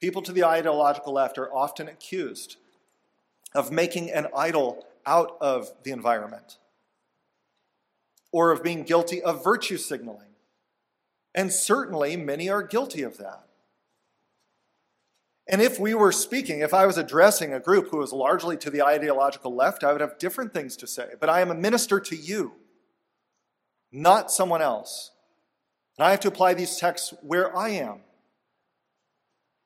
people 0.00 0.22
to 0.22 0.32
the 0.32 0.44
ideological 0.44 1.12
left 1.12 1.38
are 1.38 1.54
often 1.54 1.88
accused 1.88 2.56
of 3.54 3.70
making 3.70 4.10
an 4.10 4.26
idol 4.36 4.86
out 5.06 5.36
of 5.40 5.72
the 5.84 5.92
environment 5.92 6.58
or 8.32 8.50
of 8.50 8.62
being 8.62 8.82
guilty 8.82 9.22
of 9.22 9.42
virtue 9.42 9.76
signaling. 9.76 10.29
And 11.34 11.52
certainly 11.52 12.16
many 12.16 12.48
are 12.48 12.62
guilty 12.62 13.02
of 13.02 13.18
that. 13.18 13.44
And 15.48 15.60
if 15.60 15.80
we 15.80 15.94
were 15.94 16.12
speaking, 16.12 16.60
if 16.60 16.72
I 16.72 16.86
was 16.86 16.96
addressing 16.96 17.52
a 17.52 17.60
group 17.60 17.90
who 17.90 17.98
was 17.98 18.12
largely 18.12 18.56
to 18.58 18.70
the 18.70 18.82
ideological 18.82 19.54
left, 19.54 19.82
I 19.82 19.92
would 19.92 20.00
have 20.00 20.18
different 20.18 20.54
things 20.54 20.76
to 20.76 20.86
say. 20.86 21.08
But 21.18 21.28
I 21.28 21.40
am 21.40 21.50
a 21.50 21.54
minister 21.54 21.98
to 21.98 22.16
you, 22.16 22.52
not 23.90 24.30
someone 24.30 24.62
else. 24.62 25.10
And 25.98 26.06
I 26.06 26.12
have 26.12 26.20
to 26.20 26.28
apply 26.28 26.54
these 26.54 26.76
texts 26.76 27.12
where 27.22 27.56
I 27.56 27.70
am. 27.70 28.02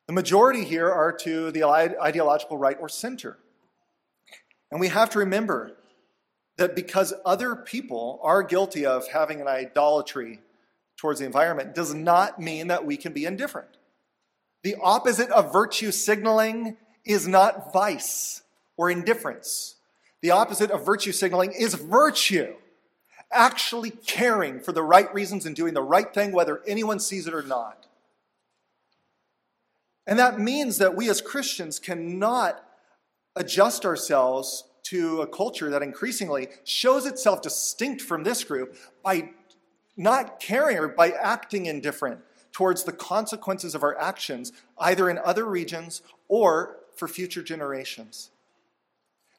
The 0.07 0.15
majority 0.15 0.65
here 0.65 0.91
are 0.91 1.13
to 1.19 1.51
the 1.51 1.65
ideological 1.65 2.57
right 2.57 2.77
or 2.81 2.89
center. 2.89 3.39
And 4.71 4.81
we 4.81 4.89
have 4.89 5.11
to 5.11 5.19
remember 5.19 5.77
that 6.57 6.75
because 6.75 7.13
other 7.25 7.55
people 7.55 8.21
are 8.23 8.43
guilty 8.43 8.87
of 8.87 9.09
having 9.09 9.41
an 9.41 9.49
idolatry 9.49 10.41
towards 11.05 11.21
the 11.21 11.27
environment 11.27 11.75
does 11.75 11.93
not 11.93 12.41
mean 12.41 12.69
that 12.69 12.87
we 12.87 12.97
can 12.97 13.13
be 13.13 13.27
indifferent. 13.27 13.69
The 14.63 14.77
opposite 14.83 15.29
of 15.29 15.53
virtue 15.53 15.91
signaling 15.91 16.79
is 17.05 17.29
not 17.29 17.75
vice 17.75 18.41
or 18.79 18.91
indifference. 18.91 19.77
The 20.23 20.31
opposite 20.31 20.71
of 20.71 20.87
virtue 20.87 21.13
signaling 21.13 21.53
is 21.53 21.75
virtue. 21.75 22.55
Actually 23.31 23.91
caring 23.91 24.61
for 24.61 24.73
the 24.73 24.83
right 24.83 25.13
reasons 25.13 25.45
and 25.45 25.55
doing 25.55 25.75
the 25.75 25.83
right 25.83 26.15
thing, 26.15 26.33
whether 26.33 26.63
anyone 26.67 26.99
sees 26.99 27.27
it 27.27 27.35
or 27.35 27.43
not. 27.43 27.87
And 30.07 30.19
that 30.19 30.41
means 30.41 30.79
that 30.79 30.97
we 30.97 31.11
as 31.11 31.21
Christians 31.21 31.79
cannot 31.79 32.65
adjust 33.37 33.85
ourselves 33.85 34.65
to 34.85 35.21
a 35.21 35.27
culture 35.27 35.69
that 35.69 35.83
increasingly 35.83 36.49
shows 36.65 37.05
itself 37.05 37.43
distinct 37.43 38.01
from 38.01 38.23
this 38.23 38.43
group 38.43 38.75
by 39.03 39.29
not 39.97 40.41
caring 40.41 40.79
or 40.79 40.89
by 40.89 41.11
acting 41.11 41.67
indifferent 41.67 42.21
towards 42.53 42.85
the 42.85 42.93
consequences 42.93 43.75
of 43.75 43.83
our 43.83 43.99
actions, 43.99 44.53
either 44.79 45.11
in 45.11 45.19
other 45.19 45.45
regions 45.45 46.03
or 46.29 46.77
for 46.97 47.09
future 47.09 47.43
generations. 47.43 48.31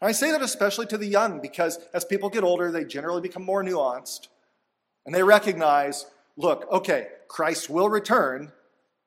And 0.01 0.09
I 0.09 0.11
say 0.11 0.31
that 0.31 0.41
especially 0.41 0.85
to 0.87 0.97
the 0.97 1.07
young 1.07 1.39
because 1.39 1.79
as 1.93 2.03
people 2.03 2.29
get 2.29 2.43
older, 2.43 2.71
they 2.71 2.83
generally 2.83 3.21
become 3.21 3.43
more 3.43 3.63
nuanced 3.63 4.27
and 5.05 5.15
they 5.15 5.23
recognize 5.23 6.05
look, 6.37 6.69
okay, 6.71 7.07
Christ 7.27 7.69
will 7.69 7.89
return, 7.89 8.51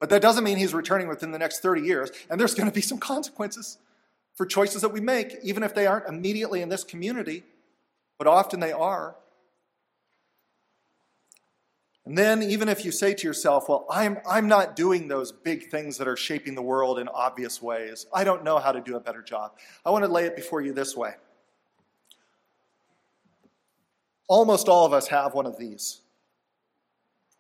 but 0.01 0.11
that 0.11 0.23
doesn't 0.23 0.45
mean 0.45 0.57
he's 0.57 0.75
returning 0.75 1.09
within 1.09 1.31
the 1.31 1.39
next 1.39 1.61
30 1.61 1.83
years, 1.83 2.11
and 2.31 2.41
there's 2.41 2.55
going 2.55 2.69
to 2.69 2.75
be 2.75 2.81
some 2.81 2.99
consequences 2.99 3.79
for 4.35 4.47
choices 4.47 4.83
that 4.83 4.91
we 4.91 5.01
make, 5.01 5.37
even 5.43 5.63
if 5.63 5.75
they 5.75 5.87
aren't 5.87 6.09
immediately 6.09 6.63
in 6.63 6.69
this 6.69 6.85
community, 6.85 7.43
but 8.19 8.27
often 8.27 8.61
they 8.61 8.73
are. 8.73 9.17
And 12.09 12.17
then, 12.17 12.43
even 12.43 12.71
if 12.71 12.87
you 12.87 12.91
say 12.91 13.13
to 13.13 13.27
yourself, 13.27 13.69
well, 13.69 13.85
I'm, 13.91 14.17
I'm 14.27 14.49
not 14.49 14.75
doing 14.75 15.09
those 15.09 15.31
big 15.31 15.69
things 15.69 15.99
that 15.99 16.09
are 16.09 16.17
shaping 16.17 16.55
the 16.55 16.63
world 16.63 16.99
in 16.99 17.07
obvious 17.07 17.61
ways, 17.61 18.07
I 18.15 18.25
don't 18.25 18.45
know 18.45 18.59
how 18.59 18.73
to 18.73 18.81
do 18.81 18.97
a 18.97 19.01
better 19.01 19.21
job, 19.21 19.59
I 19.85 19.91
want 19.91 20.07
to 20.07 20.11
lay 20.11 20.25
it 20.25 20.35
before 20.35 20.63
you 20.63 20.73
this 20.73 20.97
way. 20.97 21.11
Almost 24.27 24.71
all 24.71 24.87
of 24.87 24.95
us 24.95 25.09
have 25.09 25.35
one 25.35 25.45
of 25.45 25.59
these 25.59 26.01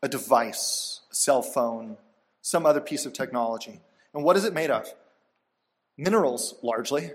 a 0.02 0.08
device, 0.08 1.00
a 1.10 1.14
cell 1.14 1.40
phone, 1.40 1.96
some 2.42 2.66
other 2.66 2.82
piece 2.82 3.06
of 3.06 3.14
technology. 3.14 3.80
And 4.12 4.22
what 4.22 4.36
is 4.36 4.44
it 4.44 4.52
made 4.52 4.70
of? 4.70 4.92
Minerals, 5.96 6.56
largely. 6.62 7.12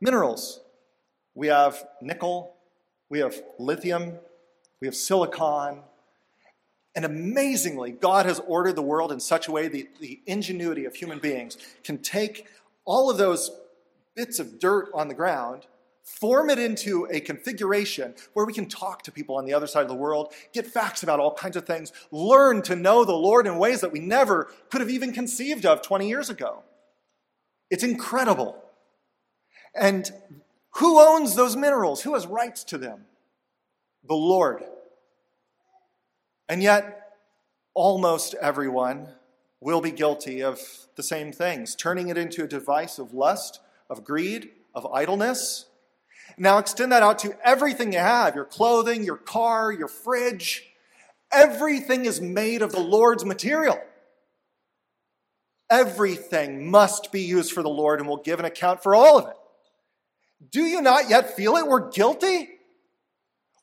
Minerals. 0.00 0.60
We 1.34 1.48
have 1.48 1.84
nickel, 2.00 2.54
we 3.10 3.18
have 3.18 3.34
lithium, 3.58 4.14
we 4.80 4.86
have 4.86 4.94
silicon, 4.94 5.82
And 6.94 7.04
amazingly, 7.04 7.90
God 7.90 8.26
has 8.26 8.40
ordered 8.40 8.76
the 8.76 8.82
world 8.82 9.10
in 9.10 9.18
such 9.18 9.48
a 9.48 9.52
way 9.52 9.68
that 9.68 9.98
the 10.00 10.20
ingenuity 10.26 10.84
of 10.84 10.94
human 10.94 11.18
beings 11.18 11.58
can 11.82 11.98
take 11.98 12.46
all 12.84 13.10
of 13.10 13.18
those 13.18 13.50
bits 14.14 14.38
of 14.38 14.60
dirt 14.60 14.90
on 14.94 15.08
the 15.08 15.14
ground, 15.14 15.66
form 16.04 16.50
it 16.50 16.58
into 16.58 17.08
a 17.10 17.18
configuration 17.18 18.14
where 18.34 18.46
we 18.46 18.52
can 18.52 18.68
talk 18.68 19.02
to 19.02 19.10
people 19.10 19.36
on 19.36 19.44
the 19.44 19.54
other 19.54 19.66
side 19.66 19.82
of 19.82 19.88
the 19.88 19.94
world, 19.94 20.32
get 20.52 20.66
facts 20.66 21.02
about 21.02 21.18
all 21.18 21.34
kinds 21.34 21.56
of 21.56 21.66
things, 21.66 21.92
learn 22.12 22.62
to 22.62 22.76
know 22.76 23.04
the 23.04 23.12
Lord 23.12 23.46
in 23.46 23.58
ways 23.58 23.80
that 23.80 23.92
we 23.92 23.98
never 23.98 24.48
could 24.70 24.80
have 24.80 24.90
even 24.90 25.12
conceived 25.12 25.66
of 25.66 25.82
20 25.82 26.08
years 26.08 26.30
ago. 26.30 26.62
It's 27.70 27.82
incredible. 27.82 28.62
And 29.74 30.08
who 30.76 31.00
owns 31.00 31.34
those 31.34 31.56
minerals? 31.56 32.02
Who 32.02 32.14
has 32.14 32.26
rights 32.26 32.62
to 32.64 32.78
them? 32.78 33.06
The 34.06 34.14
Lord. 34.14 34.62
And 36.48 36.62
yet, 36.62 37.16
almost 37.74 38.34
everyone 38.34 39.08
will 39.60 39.80
be 39.80 39.90
guilty 39.90 40.42
of 40.42 40.60
the 40.96 41.02
same 41.02 41.32
things, 41.32 41.74
turning 41.74 42.08
it 42.08 42.18
into 42.18 42.44
a 42.44 42.48
device 42.48 42.98
of 42.98 43.14
lust, 43.14 43.60
of 43.88 44.04
greed, 44.04 44.50
of 44.74 44.86
idleness. 44.92 45.66
Now 46.36 46.58
extend 46.58 46.92
that 46.92 47.02
out 47.02 47.18
to 47.20 47.36
everything 47.44 47.92
you 47.92 47.98
have 47.98 48.34
your 48.34 48.44
clothing, 48.44 49.04
your 49.04 49.16
car, 49.16 49.72
your 49.72 49.88
fridge. 49.88 50.66
Everything 51.32 52.04
is 52.04 52.20
made 52.20 52.62
of 52.62 52.72
the 52.72 52.80
Lord's 52.80 53.24
material. 53.24 53.80
Everything 55.70 56.70
must 56.70 57.10
be 57.10 57.22
used 57.22 57.52
for 57.52 57.62
the 57.62 57.68
Lord 57.68 58.00
and 58.00 58.08
will 58.08 58.18
give 58.18 58.38
an 58.38 58.44
account 58.44 58.82
for 58.82 58.94
all 58.94 59.18
of 59.18 59.28
it. 59.28 59.36
Do 60.50 60.62
you 60.62 60.82
not 60.82 61.08
yet 61.08 61.34
feel 61.34 61.56
it? 61.56 61.66
We're 61.66 61.90
guilty. 61.90 62.50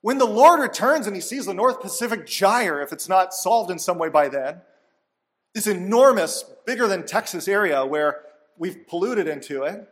When 0.02 0.18
the 0.18 0.26
Lord 0.26 0.60
returns 0.60 1.06
and 1.08 1.16
he 1.16 1.22
sees 1.22 1.46
the 1.46 1.54
North 1.54 1.80
Pacific 1.80 2.26
gyre, 2.26 2.82
if 2.82 2.92
it's 2.92 3.08
not 3.08 3.34
solved 3.34 3.70
in 3.70 3.80
some 3.80 3.98
way 3.98 4.10
by 4.10 4.30
then, 4.30 4.62
this 5.54 5.68
enormous, 5.68 6.44
bigger 6.66 6.88
than 6.88 7.06
Texas 7.06 7.48
area 7.48 7.86
where 7.86 8.22
we've 8.58 8.88
polluted 8.88 9.28
into 9.28 9.64
it, 9.64 9.88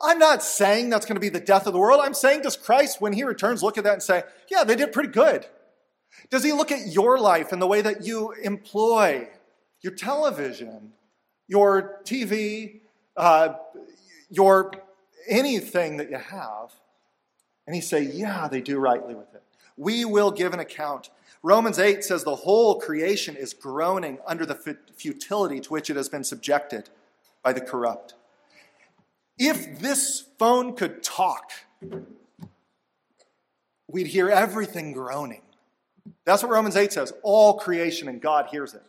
I'm 0.00 0.18
not 0.18 0.42
saying 0.42 0.90
that's 0.90 1.06
going 1.06 1.16
to 1.16 1.20
be 1.20 1.28
the 1.28 1.40
death 1.40 1.66
of 1.66 1.72
the 1.72 1.78
world. 1.78 2.00
I'm 2.02 2.14
saying, 2.14 2.42
does 2.42 2.56
Christ, 2.56 3.00
when 3.00 3.12
he 3.12 3.24
returns, 3.24 3.62
look 3.62 3.78
at 3.78 3.84
that 3.84 3.94
and 3.94 4.02
say, 4.02 4.22
yeah, 4.48 4.62
they 4.62 4.76
did 4.76 4.92
pretty 4.92 5.10
good? 5.10 5.46
Does 6.30 6.44
he 6.44 6.52
look 6.52 6.70
at 6.70 6.86
your 6.86 7.18
life 7.18 7.52
and 7.52 7.60
the 7.60 7.66
way 7.66 7.80
that 7.80 8.04
you 8.04 8.32
employ 8.42 9.28
your 9.80 9.94
television, 9.94 10.92
your 11.48 12.00
TV, 12.04 12.80
uh, 13.16 13.54
your 14.30 14.72
anything 15.28 15.96
that 15.96 16.10
you 16.10 16.18
have, 16.18 16.72
and 17.68 17.74
he 17.74 17.82
say, 17.82 18.00
Yeah, 18.00 18.48
they 18.48 18.62
do 18.62 18.78
rightly 18.78 19.14
with 19.14 19.34
it. 19.34 19.42
We 19.76 20.06
will 20.06 20.30
give 20.30 20.54
an 20.54 20.58
account. 20.58 21.10
Romans 21.42 21.78
8 21.78 22.02
says 22.02 22.24
the 22.24 22.34
whole 22.34 22.80
creation 22.80 23.36
is 23.36 23.52
groaning 23.52 24.18
under 24.26 24.46
the 24.46 24.78
futility 24.96 25.60
to 25.60 25.68
which 25.70 25.90
it 25.90 25.96
has 25.96 26.08
been 26.08 26.24
subjected 26.24 26.88
by 27.42 27.52
the 27.52 27.60
corrupt. 27.60 28.14
If 29.38 29.80
this 29.80 30.24
phone 30.38 30.76
could 30.76 31.02
talk, 31.02 31.52
we'd 33.86 34.06
hear 34.06 34.30
everything 34.30 34.94
groaning. 34.94 35.42
That's 36.24 36.42
what 36.42 36.50
Romans 36.50 36.74
8 36.74 36.90
says. 36.90 37.12
All 37.22 37.58
creation 37.58 38.08
and 38.08 38.18
God 38.18 38.46
hears 38.50 38.72
it. 38.72 38.82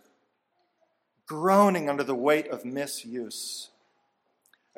Groaning 1.28 1.90
under 1.90 2.06
the 2.06 2.16
weight 2.16 2.48
of 2.48 2.64
misuse. 2.64 3.69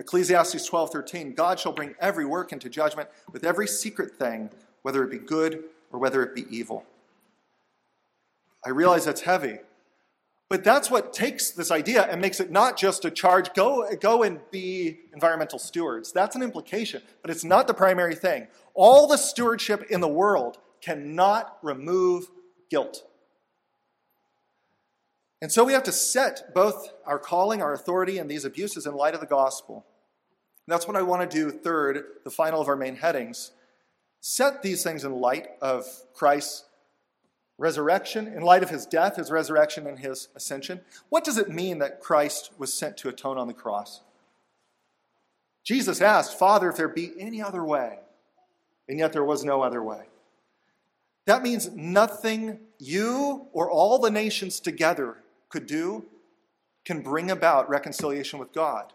Ecclesiastes 0.01 0.67
12:13 0.67 1.35
God 1.35 1.59
shall 1.59 1.71
bring 1.71 1.93
every 1.99 2.25
work 2.25 2.51
into 2.51 2.69
judgment 2.69 3.07
with 3.31 3.43
every 3.43 3.67
secret 3.67 4.17
thing 4.17 4.49
whether 4.81 5.03
it 5.03 5.11
be 5.11 5.19
good 5.19 5.63
or 5.91 5.99
whether 5.99 6.23
it 6.23 6.33
be 6.33 6.45
evil. 6.49 6.85
I 8.65 8.69
realize 8.69 9.05
that's 9.05 9.21
heavy. 9.21 9.59
But 10.49 10.63
that's 10.63 10.89
what 10.89 11.13
takes 11.13 11.51
this 11.51 11.71
idea 11.71 12.03
and 12.03 12.19
makes 12.19 12.39
it 12.39 12.51
not 12.51 12.77
just 12.77 13.05
a 13.05 13.11
charge 13.11 13.53
go 13.53 13.87
go 14.01 14.23
and 14.23 14.39
be 14.49 15.01
environmental 15.13 15.59
stewards. 15.59 16.11
That's 16.11 16.35
an 16.35 16.41
implication, 16.41 17.03
but 17.21 17.29
it's 17.29 17.43
not 17.43 17.67
the 17.67 17.73
primary 17.73 18.15
thing. 18.15 18.47
All 18.73 19.07
the 19.07 19.17
stewardship 19.17 19.83
in 19.91 20.01
the 20.01 20.07
world 20.07 20.57
cannot 20.81 21.57
remove 21.61 22.25
guilt. 22.71 23.03
And 25.43 25.51
so 25.51 25.63
we 25.63 25.73
have 25.73 25.83
to 25.83 25.91
set 25.91 26.53
both 26.53 26.91
our 27.05 27.17
calling, 27.19 27.61
our 27.61 27.73
authority, 27.73 28.17
and 28.17 28.29
these 28.29 28.45
abuses 28.45 28.85
in 28.85 28.93
light 28.93 29.13
of 29.13 29.21
the 29.21 29.27
gospel. 29.27 29.85
That's 30.71 30.87
what 30.87 30.95
I 30.95 31.01
want 31.01 31.29
to 31.29 31.37
do 31.37 31.51
third, 31.51 32.03
the 32.23 32.31
final 32.31 32.61
of 32.61 32.69
our 32.69 32.77
main 32.77 32.95
headings. 32.95 33.51
Set 34.21 34.63
these 34.63 34.83
things 34.83 35.03
in 35.03 35.11
light 35.11 35.49
of 35.61 35.85
Christ's 36.13 36.63
resurrection, 37.57 38.27
in 38.27 38.41
light 38.41 38.63
of 38.63 38.69
his 38.69 38.85
death, 38.85 39.17
his 39.17 39.29
resurrection, 39.29 39.85
and 39.85 39.99
his 39.99 40.29
ascension. 40.33 40.79
What 41.09 41.25
does 41.25 41.37
it 41.37 41.49
mean 41.49 41.79
that 41.79 41.99
Christ 41.99 42.51
was 42.57 42.73
sent 42.73 42.95
to 42.97 43.09
atone 43.09 43.37
on 43.37 43.47
the 43.47 43.53
cross? 43.53 44.01
Jesus 45.65 45.99
asked, 45.99 46.39
Father, 46.39 46.69
if 46.69 46.77
there 46.77 46.87
be 46.87 47.11
any 47.19 47.41
other 47.41 47.65
way, 47.65 47.99
and 48.87 48.97
yet 48.97 49.11
there 49.11 49.25
was 49.25 49.43
no 49.43 49.61
other 49.61 49.83
way. 49.83 50.03
That 51.25 51.43
means 51.43 51.69
nothing 51.71 52.59
you 52.79 53.47
or 53.51 53.69
all 53.69 53.99
the 53.99 54.09
nations 54.09 54.61
together 54.61 55.17
could 55.49 55.67
do 55.67 56.05
can 56.85 57.01
bring 57.01 57.29
about 57.29 57.69
reconciliation 57.69 58.39
with 58.39 58.53
God. 58.53 58.93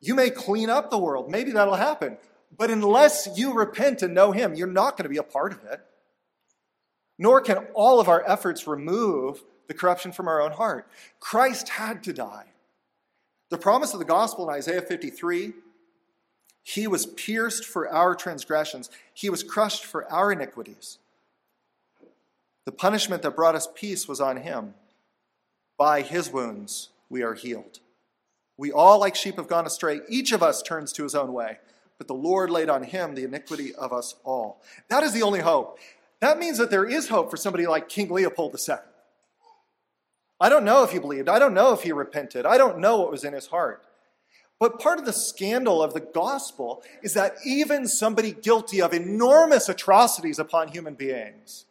You 0.00 0.14
may 0.14 0.30
clean 0.30 0.70
up 0.70 0.90
the 0.90 0.98
world, 0.98 1.30
maybe 1.30 1.52
that'll 1.52 1.76
happen, 1.76 2.18
but 2.56 2.70
unless 2.70 3.28
you 3.36 3.52
repent 3.52 4.02
and 4.02 4.14
know 4.14 4.32
Him, 4.32 4.54
you're 4.54 4.66
not 4.66 4.96
going 4.96 5.04
to 5.04 5.08
be 5.08 5.16
a 5.16 5.22
part 5.22 5.52
of 5.52 5.64
it. 5.64 5.80
Nor 7.18 7.40
can 7.40 7.58
all 7.74 8.00
of 8.00 8.08
our 8.08 8.22
efforts 8.26 8.66
remove 8.66 9.42
the 9.66 9.74
corruption 9.74 10.12
from 10.12 10.28
our 10.28 10.42
own 10.42 10.52
heart. 10.52 10.88
Christ 11.20 11.70
had 11.70 12.02
to 12.04 12.12
die. 12.12 12.46
The 13.50 13.58
promise 13.58 13.92
of 13.92 13.98
the 13.98 14.04
gospel 14.04 14.48
in 14.48 14.54
Isaiah 14.54 14.82
53 14.82 15.52
He 16.62 16.86
was 16.86 17.06
pierced 17.06 17.64
for 17.64 17.88
our 17.88 18.14
transgressions, 18.14 18.90
He 19.12 19.30
was 19.30 19.42
crushed 19.42 19.84
for 19.84 20.10
our 20.12 20.32
iniquities. 20.32 20.98
The 22.66 22.72
punishment 22.72 23.22
that 23.22 23.36
brought 23.36 23.54
us 23.54 23.68
peace 23.74 24.08
was 24.08 24.20
on 24.20 24.38
Him. 24.38 24.74
By 25.76 26.02
his 26.02 26.30
wounds 26.30 26.90
we 27.08 27.22
are 27.22 27.34
healed. 27.34 27.80
We 28.56 28.72
all, 28.72 29.00
like 29.00 29.16
sheep, 29.16 29.36
have 29.36 29.48
gone 29.48 29.66
astray. 29.66 30.00
Each 30.08 30.32
of 30.32 30.42
us 30.42 30.62
turns 30.62 30.92
to 30.92 31.02
his 31.02 31.14
own 31.14 31.32
way, 31.32 31.58
but 31.98 32.06
the 32.06 32.14
Lord 32.14 32.50
laid 32.50 32.68
on 32.68 32.84
him 32.84 33.14
the 33.14 33.24
iniquity 33.24 33.74
of 33.74 33.92
us 33.92 34.14
all. 34.24 34.62
That 34.88 35.02
is 35.02 35.12
the 35.12 35.22
only 35.22 35.40
hope. 35.40 35.78
That 36.20 36.38
means 36.38 36.58
that 36.58 36.70
there 36.70 36.88
is 36.88 37.08
hope 37.08 37.30
for 37.30 37.36
somebody 37.36 37.66
like 37.66 37.88
King 37.88 38.10
Leopold 38.10 38.56
II. 38.68 38.76
I 40.40 40.48
don't 40.48 40.64
know 40.64 40.84
if 40.84 40.90
he 40.90 40.98
believed. 40.98 41.28
I 41.28 41.38
don't 41.38 41.54
know 41.54 41.72
if 41.72 41.82
he 41.82 41.92
repented. 41.92 42.46
I 42.46 42.58
don't 42.58 42.78
know 42.78 42.98
what 42.98 43.10
was 43.10 43.24
in 43.24 43.32
his 43.32 43.46
heart. 43.46 43.84
But 44.60 44.78
part 44.78 44.98
of 44.98 45.04
the 45.04 45.12
scandal 45.12 45.82
of 45.82 45.94
the 45.94 46.00
gospel 46.00 46.82
is 47.02 47.14
that 47.14 47.34
even 47.44 47.88
somebody 47.88 48.32
guilty 48.32 48.80
of 48.80 48.94
enormous 48.94 49.68
atrocities 49.68 50.38
upon 50.38 50.68
human 50.68 50.94
beings 50.94 51.66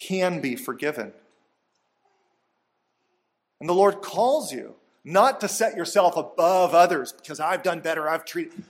can 0.00 0.40
be 0.40 0.54
forgiven. 0.54 1.12
And 3.60 3.68
the 3.68 3.74
Lord 3.74 4.00
calls 4.00 4.52
you 4.52 4.76
not 5.08 5.40
to 5.40 5.48
set 5.48 5.74
yourself 5.74 6.16
above 6.16 6.74
others 6.74 7.12
because 7.12 7.40
I've 7.40 7.62
done 7.62 7.80
better, 7.80 8.08
I've 8.08 8.26
treated. 8.26 8.62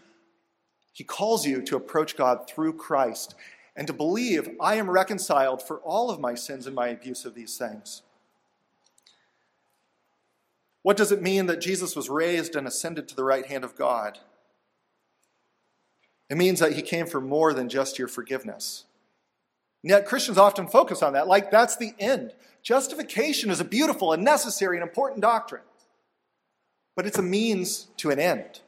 He 0.92 1.02
calls 1.02 1.44
you 1.44 1.62
to 1.62 1.76
approach 1.76 2.16
God 2.16 2.48
through 2.48 2.74
Christ 2.74 3.34
and 3.74 3.86
to 3.86 3.92
believe 3.92 4.48
I 4.60 4.76
am 4.76 4.88
reconciled 4.88 5.62
for 5.62 5.78
all 5.78 6.10
of 6.10 6.20
my 6.20 6.34
sins 6.34 6.66
and 6.66 6.76
my 6.76 6.88
abuse 6.88 7.24
of 7.24 7.34
these 7.34 7.56
things. 7.56 8.02
What 10.82 10.96
does 10.96 11.10
it 11.10 11.22
mean 11.22 11.46
that 11.46 11.60
Jesus 11.60 11.96
was 11.96 12.08
raised 12.08 12.54
and 12.54 12.66
ascended 12.66 13.08
to 13.08 13.16
the 13.16 13.24
right 13.24 13.46
hand 13.46 13.64
of 13.64 13.76
God? 13.76 14.18
It 16.30 16.36
means 16.36 16.60
that 16.60 16.74
he 16.74 16.82
came 16.82 17.06
for 17.06 17.20
more 17.20 17.52
than 17.52 17.68
just 17.68 17.98
your 17.98 18.08
forgiveness. 18.08 18.84
And 19.82 19.90
yet 19.90 20.06
Christians 20.06 20.38
often 20.38 20.68
focus 20.68 21.02
on 21.02 21.14
that, 21.14 21.26
like 21.26 21.50
that's 21.50 21.76
the 21.76 21.94
end. 21.98 22.32
Justification 22.62 23.50
is 23.50 23.60
a 23.60 23.64
beautiful 23.64 24.12
and 24.12 24.24
necessary 24.24 24.76
and 24.76 24.86
important 24.86 25.20
doctrine, 25.20 25.62
but 26.98 27.06
it's 27.06 27.18
a 27.18 27.22
means 27.22 27.86
to 27.96 28.10
an 28.10 28.18
end. 28.18 28.58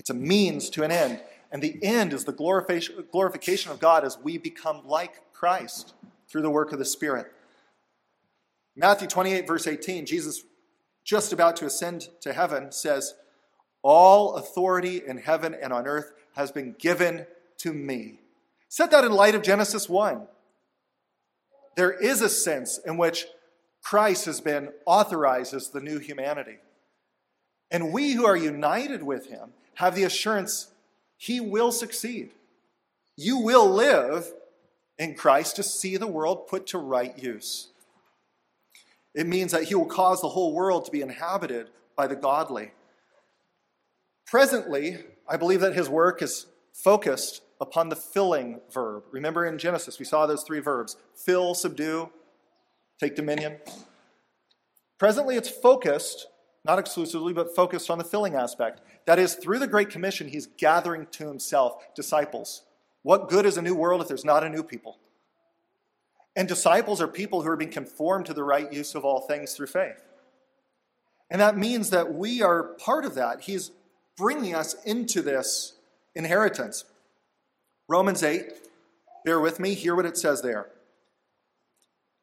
It's 0.00 0.10
a 0.10 0.14
means 0.14 0.68
to 0.70 0.82
an 0.82 0.90
end. 0.90 1.20
And 1.52 1.62
the 1.62 1.78
end 1.80 2.12
is 2.12 2.24
the 2.24 2.32
glorification 2.32 3.70
of 3.70 3.78
God 3.78 4.04
as 4.04 4.18
we 4.18 4.36
become 4.36 4.84
like 4.84 5.32
Christ 5.32 5.94
through 6.26 6.42
the 6.42 6.50
work 6.50 6.72
of 6.72 6.80
the 6.80 6.84
Spirit. 6.84 7.32
Matthew 8.74 9.06
28, 9.06 9.46
verse 9.46 9.68
18, 9.68 10.06
Jesus, 10.06 10.42
just 11.04 11.32
about 11.32 11.54
to 11.58 11.66
ascend 11.66 12.08
to 12.22 12.32
heaven, 12.32 12.72
says, 12.72 13.14
All 13.84 14.34
authority 14.34 15.00
in 15.06 15.18
heaven 15.18 15.54
and 15.54 15.72
on 15.72 15.86
earth 15.86 16.14
has 16.34 16.50
been 16.50 16.74
given 16.80 17.26
to 17.58 17.72
me. 17.72 18.18
Set 18.68 18.90
that 18.90 19.04
in 19.04 19.12
light 19.12 19.36
of 19.36 19.42
Genesis 19.42 19.88
1 19.88 20.26
there 21.76 21.92
is 21.92 22.22
a 22.22 22.28
sense 22.28 22.78
in 22.84 22.96
which 22.96 23.26
Christ 23.84 24.24
has 24.24 24.40
been 24.40 24.70
authorized 24.84 25.54
as 25.54 25.70
the 25.70 25.80
new 25.80 26.00
humanity. 26.00 26.58
And 27.74 27.92
we 27.92 28.12
who 28.12 28.24
are 28.24 28.36
united 28.36 29.02
with 29.02 29.26
him 29.26 29.50
have 29.74 29.96
the 29.96 30.04
assurance 30.04 30.68
he 31.16 31.40
will 31.40 31.72
succeed. 31.72 32.30
You 33.16 33.38
will 33.38 33.68
live 33.68 34.32
in 34.96 35.16
Christ 35.16 35.56
to 35.56 35.64
see 35.64 35.96
the 35.96 36.06
world 36.06 36.46
put 36.46 36.68
to 36.68 36.78
right 36.78 37.18
use. 37.18 37.70
It 39.12 39.26
means 39.26 39.50
that 39.50 39.64
he 39.64 39.74
will 39.74 39.86
cause 39.86 40.20
the 40.20 40.28
whole 40.28 40.54
world 40.54 40.84
to 40.84 40.92
be 40.92 41.02
inhabited 41.02 41.70
by 41.96 42.06
the 42.06 42.14
godly. 42.14 42.70
Presently, 44.24 44.98
I 45.28 45.36
believe 45.36 45.60
that 45.60 45.74
his 45.74 45.88
work 45.88 46.22
is 46.22 46.46
focused 46.72 47.42
upon 47.60 47.88
the 47.88 47.96
filling 47.96 48.60
verb. 48.72 49.02
Remember 49.10 49.44
in 49.44 49.58
Genesis, 49.58 49.98
we 49.98 50.04
saw 50.04 50.26
those 50.26 50.44
three 50.44 50.60
verbs 50.60 50.96
fill, 51.16 51.56
subdue, 51.56 52.10
take 53.00 53.16
dominion. 53.16 53.56
Presently, 54.96 55.34
it's 55.34 55.48
focused, 55.48 56.28
not 56.64 56.78
exclusively, 56.78 57.32
but 57.32 57.54
focused 57.54 57.90
on 57.90 57.98
the 57.98 58.04
filling 58.04 58.34
aspect. 58.34 58.80
That 59.04 59.18
is, 59.18 59.34
through 59.34 59.58
the 59.58 59.66
Great 59.66 59.90
Commission, 59.90 60.28
he's 60.28 60.46
gathering 60.46 61.06
to 61.12 61.28
himself 61.28 61.94
disciples. 61.94 62.62
What 63.02 63.28
good 63.28 63.44
is 63.44 63.58
a 63.58 63.62
new 63.62 63.74
world 63.74 64.00
if 64.00 64.08
there's 64.08 64.24
not 64.24 64.44
a 64.44 64.48
new 64.48 64.62
people? 64.62 64.98
And 66.34 66.48
disciples 66.48 67.00
are 67.00 67.08
people 67.08 67.42
who 67.42 67.50
are 67.50 67.56
being 67.56 67.70
conformed 67.70 68.26
to 68.26 68.34
the 68.34 68.42
right 68.42 68.72
use 68.72 68.94
of 68.94 69.04
all 69.04 69.20
things 69.20 69.52
through 69.52 69.66
faith. 69.68 70.02
And 71.30 71.40
that 71.40 71.56
means 71.56 71.90
that 71.90 72.14
we 72.14 72.42
are 72.42 72.62
part 72.62 73.04
of 73.04 73.14
that. 73.14 73.42
He's 73.42 73.70
bringing 74.16 74.54
us 74.54 74.74
into 74.84 75.20
this 75.22 75.74
inheritance. 76.14 76.84
Romans 77.88 78.22
8, 78.22 78.52
bear 79.24 79.38
with 79.38 79.60
me, 79.60 79.74
hear 79.74 79.94
what 79.94 80.06
it 80.06 80.16
says 80.16 80.42
there. 80.42 80.68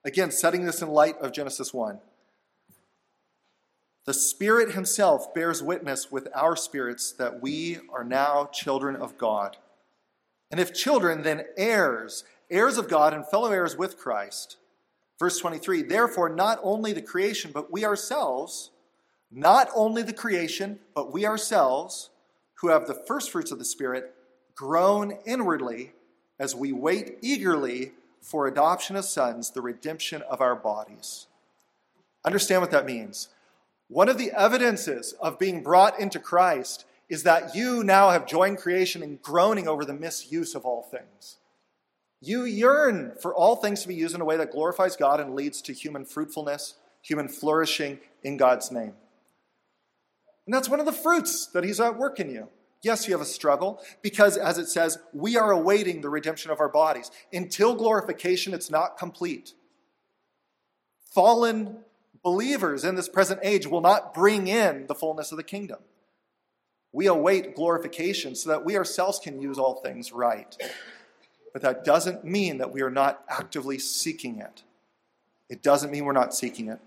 Again, 0.03 0.31
setting 0.31 0.65
this 0.65 0.81
in 0.81 0.89
light 0.89 1.17
of 1.19 1.31
Genesis 1.31 1.73
1. 1.73 1.99
The 4.05 4.13
Spirit 4.13 4.71
Himself 4.73 5.33
bears 5.33 5.61
witness 5.61 6.11
with 6.11 6.27
our 6.33 6.55
spirits 6.55 7.11
that 7.13 7.41
we 7.41 7.79
are 7.93 8.03
now 8.03 8.49
children 8.51 8.95
of 8.95 9.17
God. 9.17 9.57
And 10.49 10.59
if 10.59 10.73
children, 10.73 11.21
then 11.21 11.45
heirs, 11.55 12.23
heirs 12.49 12.77
of 12.77 12.89
God 12.89 13.13
and 13.13 13.25
fellow 13.25 13.51
heirs 13.51 13.77
with 13.77 13.97
Christ. 13.97 14.57
Verse 15.19 15.37
23 15.37 15.83
Therefore, 15.83 16.29
not 16.29 16.59
only 16.63 16.93
the 16.93 17.01
creation, 17.01 17.51
but 17.53 17.71
we 17.71 17.85
ourselves, 17.85 18.71
not 19.31 19.69
only 19.75 20.01
the 20.01 20.13
creation, 20.13 20.79
but 20.95 21.13
we 21.13 21.25
ourselves, 21.25 22.09
who 22.55 22.69
have 22.69 22.87
the 22.87 23.01
first 23.07 23.31
fruits 23.31 23.51
of 23.51 23.59
the 23.59 23.65
Spirit, 23.65 24.15
groan 24.55 25.19
inwardly 25.25 25.93
as 26.39 26.55
we 26.55 26.71
wait 26.71 27.17
eagerly 27.21 27.91
for 28.19 28.47
adoption 28.47 28.95
as 28.95 29.11
sons, 29.11 29.51
the 29.51 29.61
redemption 29.61 30.23
of 30.23 30.41
our 30.41 30.55
bodies. 30.55 31.27
Understand 32.25 32.61
what 32.61 32.71
that 32.71 32.85
means. 32.85 33.29
One 33.91 34.07
of 34.07 34.17
the 34.17 34.31
evidences 34.31 35.13
of 35.19 35.37
being 35.37 35.61
brought 35.61 35.99
into 35.99 36.17
Christ 36.17 36.85
is 37.09 37.23
that 37.23 37.55
you 37.55 37.83
now 37.83 38.11
have 38.11 38.25
joined 38.25 38.57
creation 38.57 39.03
in 39.03 39.17
groaning 39.17 39.67
over 39.67 39.83
the 39.83 39.93
misuse 39.93 40.55
of 40.55 40.63
all 40.63 40.83
things. 40.83 41.39
You 42.21 42.45
yearn 42.45 43.17
for 43.21 43.35
all 43.35 43.57
things 43.57 43.81
to 43.81 43.89
be 43.89 43.95
used 43.95 44.15
in 44.15 44.21
a 44.21 44.25
way 44.25 44.37
that 44.37 44.53
glorifies 44.53 44.95
God 44.95 45.19
and 45.19 45.35
leads 45.35 45.61
to 45.63 45.73
human 45.73 46.05
fruitfulness, 46.05 46.75
human 47.01 47.27
flourishing 47.27 47.99
in 48.23 48.37
God's 48.37 48.71
name. 48.71 48.93
And 50.45 50.53
that's 50.55 50.69
one 50.69 50.79
of 50.79 50.85
the 50.85 50.93
fruits 50.93 51.47
that 51.47 51.65
He's 51.65 51.81
at 51.81 51.97
work 51.97 52.17
in 52.17 52.29
you. 52.29 52.47
Yes, 52.81 53.09
you 53.09 53.13
have 53.13 53.19
a 53.19 53.25
struggle 53.25 53.81
because, 54.01 54.37
as 54.37 54.57
it 54.57 54.69
says, 54.69 54.99
we 55.11 55.35
are 55.35 55.51
awaiting 55.51 55.99
the 55.99 56.09
redemption 56.09 56.49
of 56.49 56.61
our 56.61 56.69
bodies. 56.69 57.11
Until 57.33 57.75
glorification, 57.75 58.53
it's 58.53 58.71
not 58.71 58.97
complete. 58.97 59.51
Fallen 61.13 61.83
believers 62.23 62.83
in 62.83 62.95
this 62.95 63.09
present 63.09 63.39
age 63.43 63.67
will 63.67 63.81
not 63.81 64.13
bring 64.13 64.47
in 64.47 64.87
the 64.87 64.95
fullness 64.95 65.31
of 65.31 65.37
the 65.37 65.43
kingdom. 65.43 65.79
We 66.93 67.07
await 67.07 67.55
glorification 67.55 68.35
so 68.35 68.49
that 68.49 68.65
we 68.65 68.77
ourselves 68.77 69.19
can 69.19 69.41
use 69.41 69.57
all 69.57 69.75
things 69.75 70.11
right. 70.11 70.55
But 71.53 71.61
that 71.61 71.83
doesn't 71.83 72.23
mean 72.23 72.57
that 72.59 72.71
we 72.71 72.81
are 72.81 72.89
not 72.89 73.23
actively 73.29 73.79
seeking 73.79 74.39
it. 74.39 74.63
It 75.49 75.61
doesn't 75.61 75.91
mean 75.91 76.05
we're 76.05 76.13
not 76.13 76.33
seeking 76.33 76.69
it. 76.69 76.79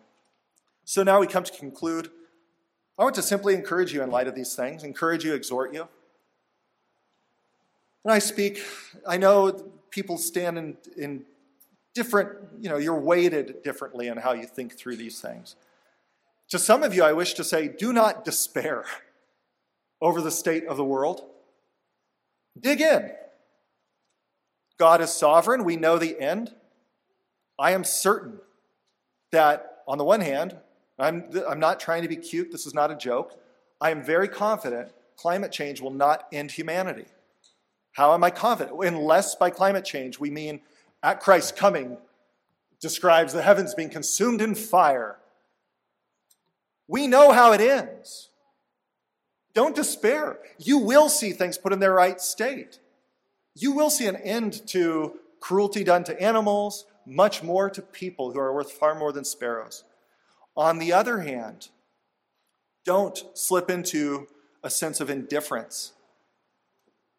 So 0.84 1.02
now 1.02 1.20
we 1.20 1.26
come 1.26 1.44
to 1.44 1.52
conclude. 1.52 2.10
I 2.98 3.02
want 3.02 3.14
to 3.16 3.22
simply 3.22 3.54
encourage 3.54 3.92
you 3.92 4.02
in 4.02 4.10
light 4.10 4.28
of 4.28 4.34
these 4.34 4.54
things, 4.54 4.84
encourage 4.84 5.24
you, 5.24 5.34
exhort 5.34 5.74
you. 5.74 5.88
When 8.02 8.14
I 8.14 8.18
speak, 8.18 8.62
I 9.06 9.16
know 9.16 9.70
people 9.90 10.18
stand 10.18 10.58
in, 10.58 10.76
in 10.96 11.24
different, 11.94 12.30
you 12.60 12.68
know, 12.68 12.76
you're 12.76 12.98
weighted 12.98 13.62
differently 13.62 14.08
in 14.08 14.18
how 14.18 14.32
you 14.32 14.46
think 14.46 14.76
through 14.76 14.96
these 14.96 15.20
things. 15.20 15.56
To 16.50 16.58
some 16.58 16.82
of 16.82 16.94
you, 16.94 17.02
I 17.02 17.12
wish 17.12 17.34
to 17.34 17.44
say, 17.44 17.68
do 17.68 17.92
not 17.92 18.24
despair 18.24 18.84
over 20.00 20.20
the 20.20 20.30
state 20.30 20.66
of 20.66 20.76
the 20.76 20.84
world. 20.84 21.22
Dig 22.58 22.80
in. 22.80 23.10
God 24.78 25.00
is 25.00 25.10
sovereign. 25.10 25.64
We 25.64 25.76
know 25.76 25.98
the 25.98 26.20
end. 26.20 26.54
I 27.58 27.70
am 27.70 27.84
certain 27.84 28.40
that, 29.30 29.82
on 29.86 29.98
the 29.98 30.04
one 30.04 30.20
hand, 30.20 30.56
I'm, 30.98 31.30
I'm 31.48 31.60
not 31.60 31.80
trying 31.80 32.02
to 32.02 32.08
be 32.08 32.16
cute, 32.16 32.52
this 32.52 32.66
is 32.66 32.74
not 32.74 32.90
a 32.90 32.96
joke. 32.96 33.40
I 33.80 33.90
am 33.90 34.02
very 34.02 34.28
confident 34.28 34.92
climate 35.16 35.52
change 35.52 35.80
will 35.80 35.92
not 35.92 36.26
end 36.32 36.50
humanity. 36.50 37.06
How 37.92 38.14
am 38.14 38.24
I 38.24 38.30
confident? 38.30 38.76
Unless 38.84 39.36
by 39.36 39.50
climate 39.50 39.84
change 39.84 40.18
we 40.18 40.30
mean 40.30 40.60
at 41.04 41.20
Christ's 41.20 41.52
coming 41.52 41.98
describes 42.80 43.34
the 43.34 43.42
heavens 43.42 43.74
being 43.74 43.90
consumed 43.90 44.40
in 44.40 44.54
fire. 44.54 45.18
We 46.88 47.06
know 47.06 47.30
how 47.30 47.52
it 47.52 47.60
ends. 47.60 48.30
Don't 49.52 49.76
despair. 49.76 50.38
You 50.58 50.78
will 50.78 51.10
see 51.10 51.32
things 51.32 51.58
put 51.58 51.74
in 51.74 51.78
their 51.78 51.92
right 51.92 52.20
state. 52.20 52.78
You 53.54 53.72
will 53.72 53.90
see 53.90 54.06
an 54.06 54.16
end 54.16 54.66
to 54.68 55.20
cruelty 55.40 55.84
done 55.84 56.04
to 56.04 56.20
animals, 56.20 56.86
much 57.06 57.42
more 57.42 57.68
to 57.68 57.82
people 57.82 58.32
who 58.32 58.40
are 58.40 58.54
worth 58.54 58.72
far 58.72 58.94
more 58.94 59.12
than 59.12 59.24
sparrows. 59.24 59.84
On 60.56 60.78
the 60.78 60.94
other 60.94 61.20
hand, 61.20 61.68
don't 62.86 63.22
slip 63.34 63.68
into 63.68 64.26
a 64.62 64.70
sense 64.70 65.00
of 65.00 65.10
indifference. 65.10 65.92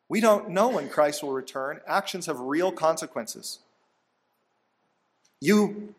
We 0.09 0.21
don't 0.21 0.49
know 0.49 0.69
when 0.69 0.89
Christ 0.89 1.21
will 1.21 1.33
return. 1.33 1.81
Actions 1.87 2.25
have 2.25 2.39
real 2.39 2.71
consequences. 2.71 3.59
You, 5.41 5.93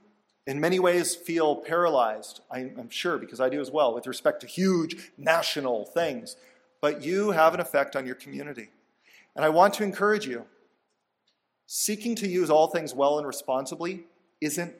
in 0.46 0.60
many 0.60 0.78
ways, 0.78 1.14
feel 1.14 1.56
paralyzed, 1.56 2.40
I'm 2.50 2.90
sure, 2.90 3.18
because 3.18 3.40
I 3.40 3.48
do 3.48 3.60
as 3.60 3.70
well, 3.70 3.94
with 3.94 4.06
respect 4.06 4.40
to 4.40 4.46
huge 4.46 5.12
national 5.18 5.84
things. 5.86 6.36
But 6.80 7.02
you 7.02 7.32
have 7.32 7.54
an 7.54 7.60
effect 7.60 7.96
on 7.96 8.06
your 8.06 8.14
community. 8.14 8.70
And 9.34 9.44
I 9.44 9.48
want 9.48 9.74
to 9.74 9.84
encourage 9.84 10.26
you 10.26 10.46
seeking 11.66 12.14
to 12.16 12.28
use 12.28 12.48
all 12.48 12.68
things 12.68 12.94
well 12.94 13.18
and 13.18 13.26
responsibly 13.26 14.04
isn't 14.40 14.74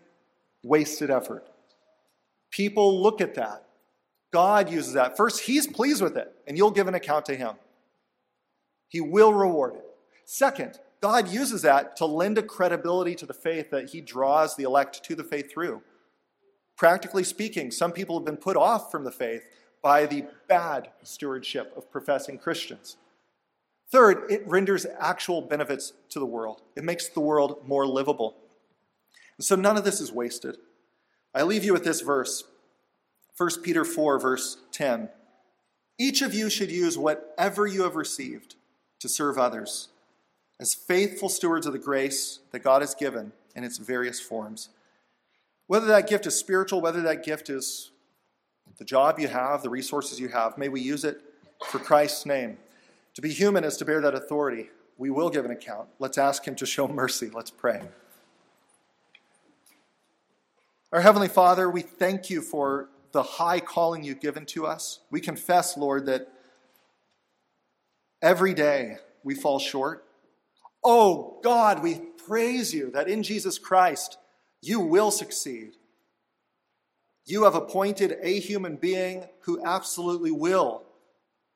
wasted 0.63 1.11
effort. 1.11 1.47
People 2.51 3.03
look 3.03 3.21
at 3.21 3.35
that. 3.35 3.65
God 4.33 4.71
uses 4.71 4.95
that. 4.95 5.17
First, 5.17 5.41
He's 5.41 5.67
pleased 5.67 6.03
with 6.03 6.17
it, 6.17 6.33
and 6.47 6.57
you'll 6.57 6.71
give 6.71 6.89
an 6.89 6.95
account 6.95 7.27
to 7.27 7.37
Him. 7.37 7.55
He 8.89 9.01
will 9.01 9.33
reward 9.33 9.75
it. 9.77 9.85
Second, 10.25 10.79
God 11.01 11.29
uses 11.29 11.63
that 11.63 11.97
to 11.97 12.07
lend 12.07 12.39
a 12.39 12.43
credibility 12.43 13.15
to 13.17 13.27
the 13.27 13.35
faith 13.35 13.71
that 13.71 13.91
he 13.91 14.01
draws 14.01 14.57
the 14.57 14.65
elect 14.65 15.05
to 15.05 15.15
the 15.15 15.25
faith 15.25 15.51
through. 15.51 15.83
Practically 16.77 17.25
speaking, 17.25 17.71
some 17.71 17.93
people 17.93 18.19
have 18.19 18.25
been 18.25 18.37
put 18.37 18.57
off 18.57 18.91
from 18.91 19.05
the 19.05 19.11
faith 19.11 19.45
by 19.83 20.07
the 20.07 20.25
bad 20.49 20.91
stewardship 21.03 21.73
of 21.77 21.91
professing 21.91 22.39
Christians. 22.39 22.97
Third, 23.91 24.31
it 24.31 24.47
renders 24.47 24.87
actual 24.99 25.43
benefits 25.43 25.93
to 26.11 26.19
the 26.19 26.27
world. 26.27 26.63
It 26.77 26.85
makes 26.85 27.09
the 27.09 27.21
world 27.21 27.63
more 27.67 27.87
livable. 27.87 28.37
And 29.39 29.45
so 29.45 29.55
none 29.55 29.77
of 29.77 29.85
this 29.85 30.01
is 30.01 30.13
wasted. 30.13 30.57
I 31.35 31.43
leave 31.43 31.65
you 31.65 31.73
with 31.73 31.85
this 31.85 32.01
verse 32.01 32.45
1 33.37 33.63
Peter 33.63 33.85
4, 33.85 34.19
verse 34.19 34.57
10. 34.73 35.11
Each 35.99 36.23
of 36.23 36.35
you 36.35 36.51
should 36.51 36.71
use 36.71 36.99
whatever 36.99 37.67
you 37.67 37.83
have 37.83 37.97
received 37.97 38.57
to 39.01 39.09
serve 39.09 39.39
others 39.39 39.89
as 40.59 40.75
faithful 40.75 41.29
stewards 41.29 41.67
of 41.67 41.73
the 41.73 41.79
grace 41.79 42.41
that 42.53 42.61
God 42.61 42.83
has 42.83 42.95
given 42.95 43.33
in 43.55 43.65
its 43.65 43.79
various 43.79 44.21
forms. 44.21 44.71
Whether 45.67 45.87
that 45.87 46.09
gift 46.09 46.27
is 46.27 46.39
spiritual, 46.39 46.81
whether 46.81 47.03
that 47.03 47.25
gift 47.25 47.51
is 47.51 47.91
the 48.79 48.85
job 48.85 49.19
you 49.19 49.29
have, 49.29 49.63
the 49.63 49.71
resources 49.71 50.21
you 50.21 50.29
have, 50.29 50.59
may 50.59 50.69
we 50.69 50.81
use 50.81 51.05
it 51.05 51.21
for 51.69 51.79
Christ's 51.79 52.27
name. 52.27 52.59
To 53.15 53.23
be 53.23 53.33
human 53.33 53.65
is 53.65 53.77
to 53.79 53.85
bear 53.85 54.01
that 54.03 54.15
authority. 54.15 54.71
We 54.99 55.11
will 55.11 55.31
give 55.31 55.45
an 55.45 55.51
account. 55.51 55.89
Let's 55.99 56.19
ask 56.19 56.47
Him 56.47 56.55
to 56.57 56.67
show 56.67 56.87
mercy. 56.89 57.31
Let's 57.33 57.51
pray. 57.51 57.83
Our 60.93 61.01
Heavenly 61.01 61.29
Father, 61.29 61.71
we 61.71 61.83
thank 61.83 62.31
you 62.31 62.41
for 62.41 62.89
the 63.13 63.23
high 63.23 63.61
calling 63.61 64.05
you've 64.05 64.21
given 64.21 64.47
to 64.47 64.67
us. 64.67 65.01
We 65.11 65.21
confess, 65.21 65.77
Lord, 65.77 66.07
that 66.07 66.29
every 68.23 68.55
day 68.55 68.99
we 69.25 69.35
fall 69.35 69.59
short. 69.59 70.06
Oh 70.89 71.41
God, 71.43 71.83
we 71.83 71.97
praise 72.29 72.73
you 72.73 72.93
that 72.93 73.09
in 73.09 73.25
Jesus 73.25 73.59
Christ 73.59 74.19
you 74.63 74.79
will 74.79 75.11
succeed. 75.11 75.73
You 77.25 77.43
have 77.43 77.57
appointed 77.57 78.19
a 78.23 78.39
human 78.39 78.77
being 78.77 79.25
who 79.41 79.61
absolutely 79.65 80.31
will 80.31 80.85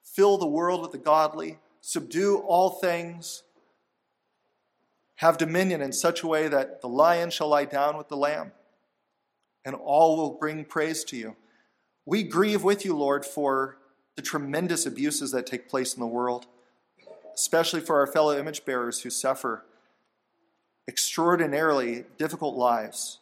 fill 0.03 0.37
the 0.37 0.49
world 0.49 0.83
with 0.83 0.91
the 0.91 0.99
godly, 0.99 1.61
subdue 1.81 2.39
all 2.39 2.71
things, 2.71 3.45
have 5.17 5.39
dominion 5.39 5.81
in 5.81 5.93
such 5.93 6.25
a 6.25 6.27
way 6.27 6.49
that 6.49 6.81
the 6.81 6.89
lion 6.89 7.31
shall 7.31 7.51
lie 7.51 7.67
down 7.67 7.97
with 7.97 8.09
the 8.09 8.17
lamb, 8.17 8.51
and 9.65 9.77
all 9.77 10.17
will 10.17 10.39
bring 10.41 10.65
praise 10.65 11.05
to 11.05 11.17
you. 11.17 11.37
We 12.05 12.25
grieve 12.25 12.65
with 12.65 12.85
you, 12.85 12.97
Lord, 12.97 13.25
for 13.25 13.77
the 14.17 14.23
tremendous 14.23 14.87
abuses 14.87 15.31
that 15.31 15.47
take 15.47 15.69
place 15.69 15.95
in 15.95 16.01
the 16.01 16.07
world, 16.09 16.49
especially 17.35 17.81
for 17.81 17.99
our 17.99 18.07
fellow 18.07 18.37
image 18.37 18.65
bearers 18.65 19.03
who 19.03 19.11
suffer 19.11 19.65
extraordinarily 20.89 22.05
difficult 22.19 22.57
lives. 22.57 23.19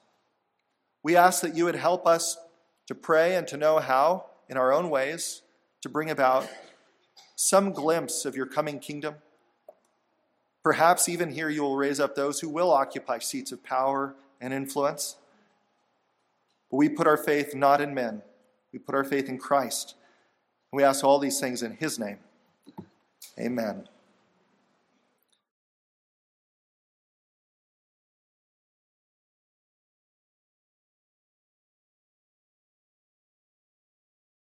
We 1.02 1.16
ask 1.16 1.42
that 1.42 1.54
you 1.54 1.64
would 1.64 1.76
help 1.76 2.06
us 2.06 2.38
to 2.86 2.94
pray 2.94 3.36
and 3.36 3.46
to 3.48 3.56
know 3.56 3.78
how, 3.78 4.26
in 4.48 4.56
our 4.56 4.72
own 4.72 4.90
ways, 4.90 5.42
to 5.82 5.88
bring 5.88 6.10
about 6.10 6.48
some 7.36 7.72
glimpse 7.72 8.24
of 8.24 8.34
your 8.34 8.46
coming 8.46 8.78
kingdom. 8.78 9.16
Perhaps 10.62 11.08
even 11.08 11.32
here 11.32 11.48
you 11.48 11.62
will 11.62 11.76
raise 11.76 12.00
up 12.00 12.14
those 12.14 12.40
who 12.40 12.48
will 12.48 12.70
occupy 12.70 13.18
seats 13.18 13.52
of 13.52 13.62
power 13.62 14.14
and 14.40 14.52
influence. 14.52 15.16
But 16.70 16.78
we 16.78 16.88
put 16.88 17.06
our 17.06 17.16
faith 17.16 17.54
not 17.54 17.80
in 17.80 17.94
men, 17.94 18.22
we 18.72 18.78
put 18.78 18.94
our 18.94 19.04
faith 19.04 19.28
in 19.28 19.38
Christ. 19.38 19.94
We 20.72 20.82
ask 20.84 21.02
all 21.02 21.18
these 21.18 21.40
things 21.40 21.62
in 21.62 21.72
his 21.72 21.98
name. 21.98 22.18
Amen. 23.38 23.88